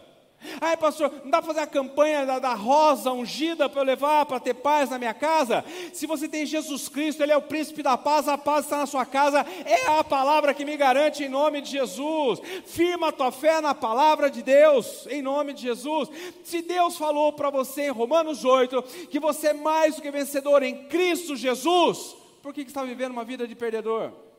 [0.58, 4.24] Ai, pastor, não dá para fazer a campanha da, da rosa ungida para eu levar,
[4.24, 5.62] para ter paz na minha casa?
[5.92, 8.86] Se você tem Jesus Cristo, Ele é o príncipe da paz, a paz está na
[8.86, 12.40] sua casa, é a palavra que me garante em nome de Jesus.
[12.64, 16.08] Firma a tua fé na palavra de Deus, em nome de Jesus.
[16.42, 20.62] Se Deus falou para você em Romanos 8 que você é mais do que vencedor
[20.62, 24.29] em Cristo Jesus, por que, que está vivendo uma vida de perdedor?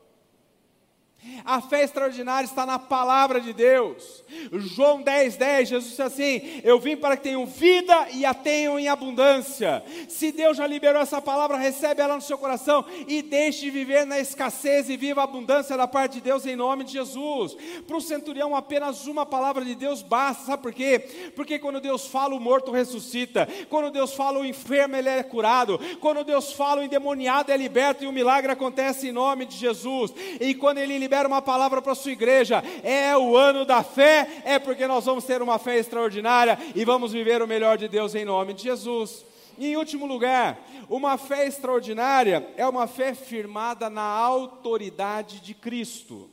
[1.44, 4.24] A fé extraordinária está na palavra de Deus.
[4.52, 8.76] João 10, 10, Jesus disse assim: Eu vim para que tenham vida e a tenham
[8.78, 9.84] em abundância.
[10.08, 14.04] Se Deus já liberou essa palavra, recebe ela no seu coração e deixe de viver
[14.04, 17.56] na escassez e viva a abundância da parte de Deus em nome de Jesus.
[17.86, 21.30] Para o centurião, apenas uma palavra de Deus basta, sabe por quê?
[21.36, 23.48] Porque quando Deus fala, o morto ressuscita.
[23.68, 25.78] Quando Deus fala, o enfermo ele é curado.
[26.00, 30.12] Quando Deus fala, o endemoniado é liberto e o milagre acontece em nome de Jesus.
[30.40, 34.42] E quando ele libera uma palavra para a sua igreja, é o ano da fé,
[34.44, 38.14] é porque nós vamos ter uma fé extraordinária e vamos viver o melhor de Deus
[38.14, 39.24] em nome de Jesus.
[39.58, 40.58] E em último lugar,
[40.88, 46.28] uma fé extraordinária é uma fé firmada na autoridade de Cristo.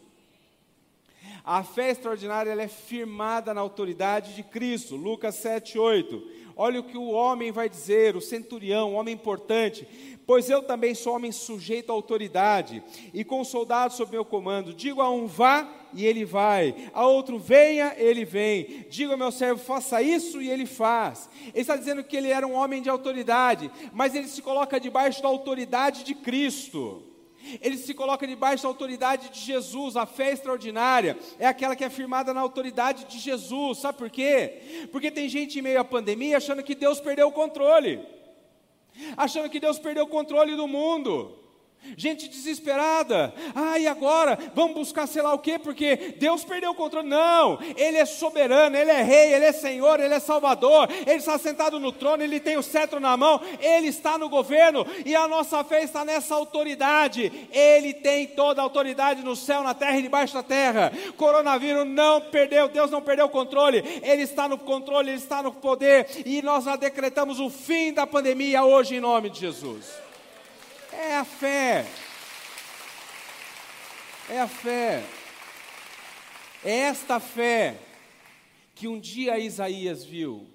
[1.43, 4.95] A fé extraordinária é firmada na autoridade de Cristo.
[4.95, 6.39] Lucas 7, 8.
[6.61, 9.87] Olha o que o homem vai dizer, o centurião, um homem importante.
[10.27, 12.83] Pois eu também sou homem sujeito à autoridade,
[13.13, 14.73] e com soldados sob meu comando.
[14.73, 16.75] Digo a um vá, e ele vai.
[16.93, 18.85] A outro venha, ele vem.
[18.89, 21.29] Digo ao meu servo, faça isso, e ele faz.
[21.53, 25.21] Ele está dizendo que ele era um homem de autoridade, mas ele se coloca debaixo
[25.21, 27.08] da autoridade de Cristo.
[27.61, 29.95] Ele se coloca debaixo da autoridade de Jesus.
[29.95, 33.79] A fé extraordinária é aquela que é firmada na autoridade de Jesus.
[33.79, 34.87] Sabe por quê?
[34.91, 38.05] Porque tem gente em meio à pandemia achando que Deus perdeu o controle,
[39.15, 41.38] achando que Deus perdeu o controle do mundo.
[41.97, 44.37] Gente desesperada, ah, e agora?
[44.53, 45.57] Vamos buscar sei lá o quê?
[45.57, 47.07] Porque Deus perdeu o controle.
[47.07, 51.37] Não, Ele é soberano, Ele é rei, Ele é Senhor, Ele é Salvador, Ele está
[51.37, 55.27] sentado no trono, Ele tem o cetro na mão, Ele está no governo, e a
[55.27, 57.31] nossa fé está nessa autoridade.
[57.51, 60.91] Ele tem toda a autoridade no céu, na terra e debaixo da terra.
[61.17, 65.53] Coronavírus não perdeu, Deus não perdeu o controle, Ele está no controle, Ele está no
[65.53, 70.08] poder, e nós já decretamos o fim da pandemia hoje em nome de Jesus.
[71.01, 71.85] É a fé.
[74.29, 75.01] É a fé.
[76.61, 77.79] É esta fé
[78.75, 80.45] que um dia Isaías viu.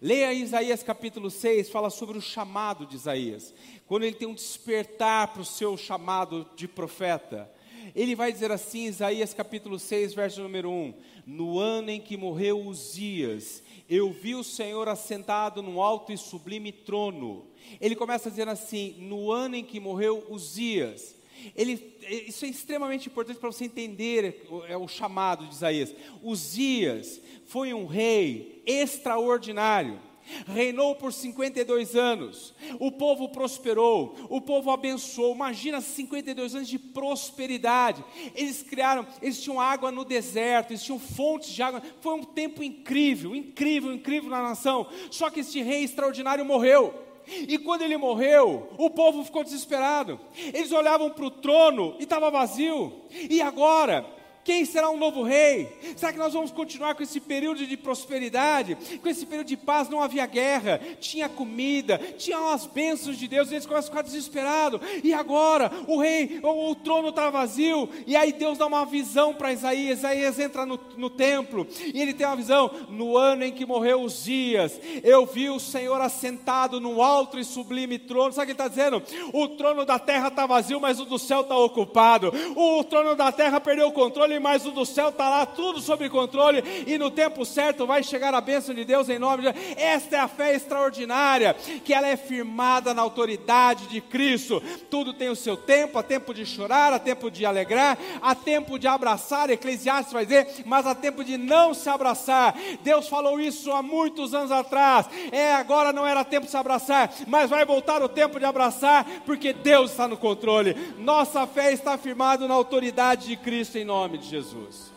[0.00, 3.52] Leia Isaías capítulo 6, fala sobre o chamado de Isaías.
[3.86, 7.52] Quando ele tem um despertar para o seu chamado de profeta.
[7.94, 10.94] Ele vai dizer assim, Isaías capítulo 6, verso número 1:
[11.26, 16.72] No ano em que morreu Uzias, eu vi o Senhor assentado num alto e sublime
[16.72, 17.46] trono.
[17.80, 21.18] Ele começa dizendo assim: no ano em que morreu Uzias.
[21.56, 25.94] Ele, isso é extremamente importante para você entender é o chamado de Isaías.
[26.22, 29.98] Uzias foi um rei extraordinário
[30.46, 35.34] reinou por 52 anos, o povo prosperou, o povo abençoou.
[35.34, 38.04] Imagina 52 anos de prosperidade.
[38.34, 41.82] Eles criaram, eles tinham água no deserto, eles tinham fontes de água.
[42.00, 44.86] Foi um tempo incrível, incrível, incrível na nação.
[45.10, 46.94] Só que este rei extraordinário morreu.
[47.26, 50.18] E quando ele morreu, o povo ficou desesperado.
[50.52, 52.92] Eles olhavam para o trono e estava vazio.
[53.10, 54.19] E agora?
[54.42, 55.68] Quem será um novo rei?
[55.96, 58.76] Será que nós vamos continuar com esse período de prosperidade?
[59.02, 59.88] Com esse período de paz?
[59.88, 64.02] Não havia guerra, tinha comida, tinha as bênçãos de Deus, e eles começam a ficar
[64.02, 64.80] desesperados.
[65.04, 65.70] E agora?
[65.86, 67.88] O rei, o, o trono está vazio.
[68.06, 69.98] E aí Deus dá uma visão para Isaías.
[69.98, 72.70] Isaías entra no, no templo e ele tem uma visão.
[72.88, 77.44] No ano em que morreu os dias, eu vi o Senhor assentado num alto e
[77.44, 78.32] sublime trono.
[78.32, 79.02] Sabe o que ele está dizendo?
[79.32, 82.32] O trono da terra está vazio, mas o do céu está ocupado.
[82.56, 85.80] O trono da terra perdeu o controle controle, mas o do céu está lá, tudo
[85.80, 89.52] sob controle, e no tempo certo vai chegar a bênção de Deus em nome de
[89.52, 89.76] Deus.
[89.76, 91.54] Esta é a fé extraordinária,
[91.84, 94.62] que ela é firmada na autoridade de Cristo.
[94.88, 98.78] Tudo tem o seu tempo, há tempo de chorar, há tempo de alegrar, há tempo
[98.78, 102.54] de abraçar, Eclesiastes vai dizer, mas há tempo de não se abraçar.
[102.82, 105.06] Deus falou isso há muitos anos atrás.
[105.32, 109.04] É, agora não era tempo de se abraçar, mas vai voltar o tempo de abraçar,
[109.24, 110.74] porque Deus está no controle.
[110.98, 114.92] Nossa fé está firmada na autoridade de Cristo em nome de Jesus.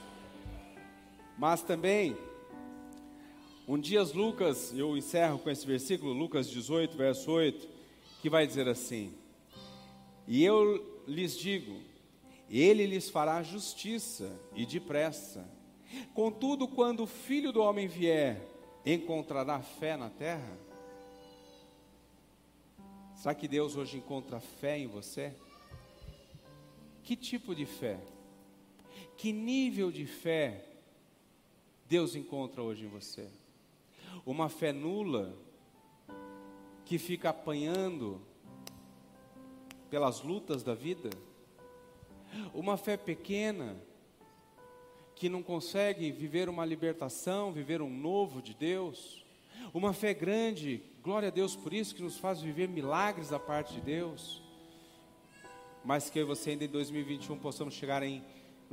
[1.37, 2.15] Mas também,
[3.67, 7.67] um dia Lucas, eu encerro com esse versículo, Lucas 18, verso 8,
[8.21, 9.13] que vai dizer assim:
[10.27, 11.81] E eu lhes digo,
[12.49, 15.49] ele lhes fará justiça e depressa.
[16.13, 18.41] Contudo, quando o filho do homem vier,
[18.85, 20.57] encontrará fé na terra?
[23.15, 25.33] Será que Deus hoje encontra fé em você?
[27.03, 27.99] Que tipo de fé?
[29.17, 30.65] Que nível de fé
[31.87, 33.29] Deus encontra hoje em você?
[34.25, 35.37] Uma fé nula
[36.85, 38.21] que fica apanhando
[39.89, 41.09] pelas lutas da vida?
[42.53, 43.77] Uma fé pequena
[45.15, 49.23] que não consegue viver uma libertação, viver um novo de Deus?
[49.73, 53.75] Uma fé grande, glória a Deus por isso, que nos faz viver milagres da parte
[53.75, 54.41] de Deus?
[55.85, 58.23] Mas que você ainda em 2021 possamos chegar em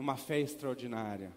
[0.01, 1.31] numa fé extraordinária.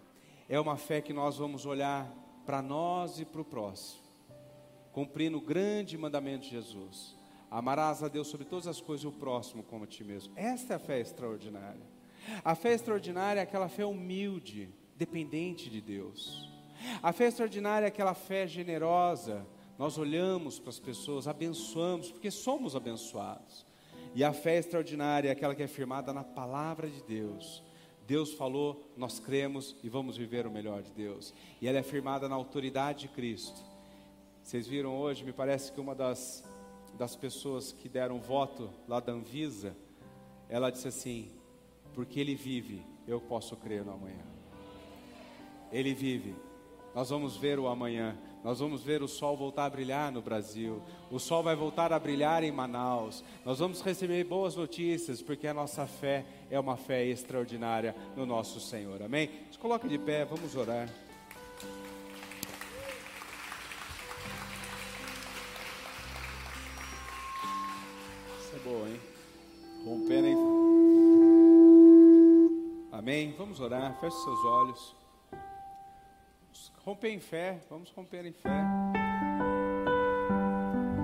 [0.48, 2.10] É uma fé que nós vamos olhar
[2.46, 4.00] para nós e para o próximo,
[4.90, 7.14] cumprindo o grande mandamento de Jesus.
[7.50, 10.32] Amarás a Deus sobre todas as coisas e o próximo como a ti mesmo.
[10.34, 11.82] Esta é a fé extraordinária.
[12.42, 16.50] A fé extraordinária é aquela fé humilde, dependente de Deus.
[17.02, 19.46] A fé extraordinária é aquela fé generosa.
[19.78, 23.66] Nós olhamos para as pessoas, abençoamos, porque somos abençoados.
[24.14, 27.62] E a fé extraordinária é aquela que é firmada na palavra de Deus.
[28.06, 31.32] Deus falou, nós cremos e vamos viver o melhor de Deus.
[31.60, 33.58] E ela é firmada na autoridade de Cristo.
[34.42, 36.44] Vocês viram hoje, me parece que uma das,
[36.98, 39.74] das pessoas que deram voto lá da Anvisa,
[40.50, 41.30] ela disse assim:
[41.94, 44.24] porque Ele vive, eu posso crer no amanhã.
[45.72, 46.34] Ele vive,
[46.94, 48.18] nós vamos ver o amanhã.
[48.44, 50.82] Nós vamos ver o sol voltar a brilhar no Brasil.
[51.10, 53.24] O sol vai voltar a brilhar em Manaus.
[53.42, 58.60] Nós vamos receber boas notícias, porque a nossa fé é uma fé extraordinária no nosso
[58.60, 59.02] Senhor.
[59.02, 59.30] Amém?
[59.50, 60.90] Se coloque de pé, vamos orar.
[68.40, 69.00] Isso é boa, hein?
[69.86, 70.36] Rompendo, hein?
[72.92, 73.34] Amém?
[73.38, 73.98] Vamos orar.
[74.00, 75.03] Feche seus olhos
[76.84, 78.62] romper em fé, vamos romper em fé.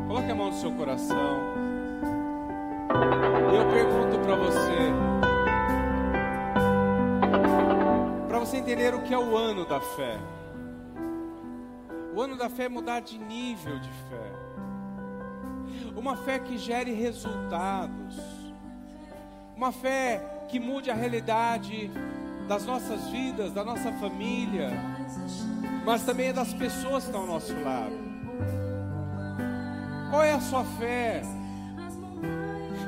[0.07, 1.41] Coloque a mão no seu coração.
[3.51, 4.93] E eu pergunto para você,
[8.29, 10.19] para você entender o que é o ano da fé.
[12.15, 14.33] O ano da fé é mudar de nível de fé.
[15.97, 18.21] Uma fé que gere resultados.
[19.57, 21.91] Uma fé que mude a realidade
[22.47, 24.71] das nossas vidas, da nossa família,
[25.91, 27.99] mas também é das pessoas que estão ao nosso lado.
[30.09, 31.21] Qual é a sua fé?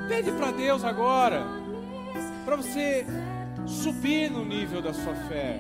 [0.07, 1.45] Pede para Deus agora,
[2.45, 3.05] para você
[3.67, 5.59] subir no nível da sua fé.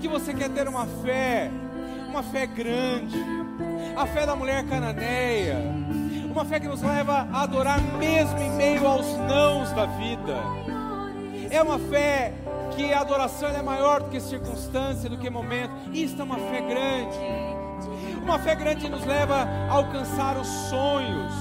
[0.00, 1.52] Que você quer ter uma fé,
[2.08, 3.24] uma fé grande,
[3.96, 5.56] a fé da mulher cananeia,
[6.32, 10.69] uma fé que nos leva a adorar mesmo em meio aos nãos da vida.
[11.50, 12.32] É uma fé
[12.76, 15.72] que a adoração é maior do que circunstância, do que momento.
[15.92, 17.18] Isto é uma fé grande.
[18.22, 21.32] Uma fé grande nos leva a alcançar os sonhos,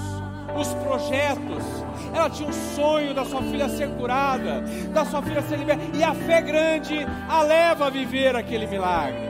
[0.59, 1.63] os projetos.
[2.11, 6.03] Ela tinha um sonho da sua filha ser curada, da sua filha ser liberta, e
[6.03, 9.29] a fé grande a leva a viver aquele milagre.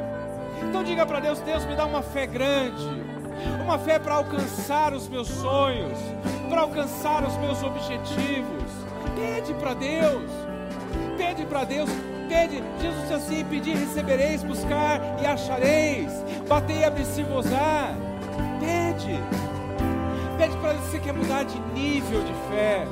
[0.64, 2.88] Então diga para Deus: Deus me dá uma fé grande,
[3.62, 6.00] uma fé para alcançar os meus sonhos,
[6.50, 8.72] para alcançar os meus objetivos.
[9.18, 10.49] Pede para Deus.
[11.40, 11.90] Pede para Deus,
[12.28, 12.62] pede.
[12.82, 16.12] Jesus disse assim: Pedir, recebereis, buscar e achareis,
[16.50, 17.96] bater e abrir-se-vos-á.
[18.60, 19.18] Pede,
[20.38, 22.86] pede para você quer mudar de nível de fé.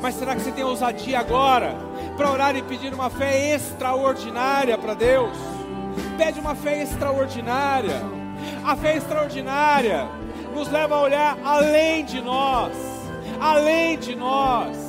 [0.00, 1.74] Mas será que você tem ousadia agora
[2.16, 5.36] para orar e pedir uma fé extraordinária para Deus?
[6.16, 8.02] Pede uma fé extraordinária.
[8.64, 10.06] A fé extraordinária
[10.54, 12.72] nos leva a olhar além de nós,
[13.40, 14.87] além de nós.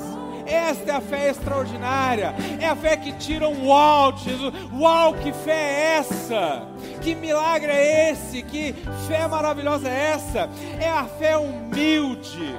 [0.49, 2.33] Esta é a fé extraordinária.
[2.59, 4.53] É a fé que tira um uau Jesus.
[4.73, 6.63] Uau, que fé é essa?
[7.01, 8.41] Que milagre é esse?
[8.41, 8.73] Que
[9.07, 10.49] fé maravilhosa é essa?
[10.79, 12.55] É a fé humilde.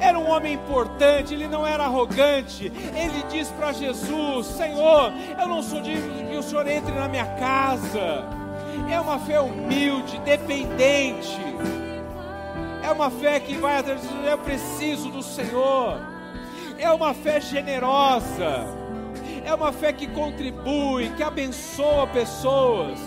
[0.00, 2.70] Era um homem importante, ele não era arrogante.
[2.94, 7.08] Ele diz para Jesus: Senhor, eu não sou digno de que o Senhor entre na
[7.08, 8.24] minha casa.
[8.90, 11.38] É uma fé humilde, dependente.
[12.82, 14.26] É uma fé que vai atrás de.
[14.26, 16.13] Eu preciso do Senhor
[16.78, 18.66] é uma fé generosa,
[19.44, 22.98] é uma fé que contribui, que abençoa pessoas,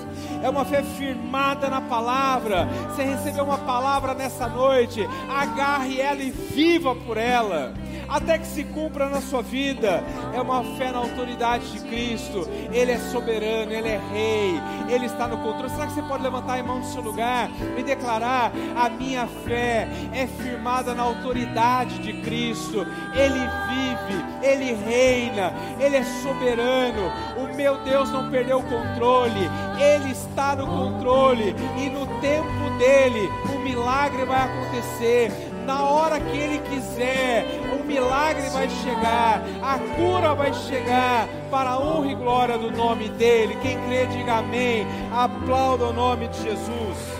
[0.43, 2.67] é uma fé firmada na palavra.
[2.89, 7.73] Você recebeu uma palavra nessa noite, agarre ela e viva por ela
[8.09, 10.03] até que se cumpra na sua vida.
[10.33, 12.47] É uma fé na autoridade de Cristo.
[12.71, 15.69] Ele é soberano, Ele é Rei, Ele está no controle.
[15.69, 19.87] Será que você pode levantar a mão no seu lugar e declarar: A minha fé
[20.13, 22.85] é firmada na autoridade de Cristo.
[23.13, 23.39] Ele
[23.69, 27.11] vive, Ele reina, Ele é soberano.
[27.37, 29.49] O meu Deus não perdeu o controle,
[29.79, 35.31] Ele está no controle e no tempo dele o milagre vai acontecer
[35.67, 37.45] na hora que Ele quiser,
[37.77, 43.09] o milagre vai chegar, a cura vai chegar, para a honra e glória do nome
[43.09, 43.57] dEle.
[43.61, 44.87] Quem crê, diga amém.
[45.11, 47.16] Aplauda o nome de Jesus.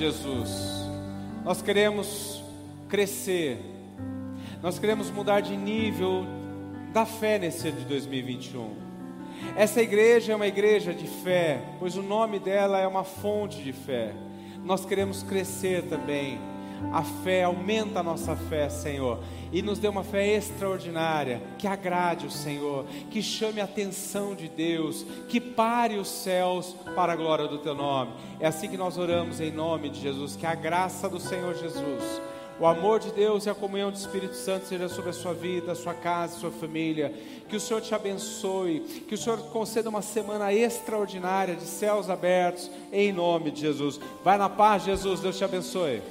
[0.00, 0.88] Jesus,
[1.44, 2.42] nós queremos
[2.88, 3.58] crescer,
[4.62, 6.24] nós queremos mudar de nível
[6.90, 8.76] da fé nesse ano de 2021.
[9.54, 13.74] Essa igreja é uma igreja de fé, pois o nome dela é uma fonte de
[13.74, 14.14] fé.
[14.64, 16.40] Nós queremos crescer também.
[16.92, 19.18] A fé aumenta a nossa fé, Senhor,
[19.52, 24.48] e nos dê uma fé extraordinária, que agrade o Senhor, que chame a atenção de
[24.48, 28.12] Deus, que pare os céus para a glória do Teu nome.
[28.38, 32.20] É assim que nós oramos em nome de Jesus, que a graça do Senhor Jesus
[32.60, 35.72] o amor de Deus e a comunhão do Espírito Santo seja sobre a sua vida,
[35.72, 37.10] a sua casa, a sua família.
[37.48, 38.80] Que o Senhor te abençoe.
[39.08, 43.98] Que o Senhor conceda uma semana extraordinária de céus abertos, em nome de Jesus.
[44.22, 45.20] Vai na paz, Jesus.
[45.20, 46.02] Deus te abençoe.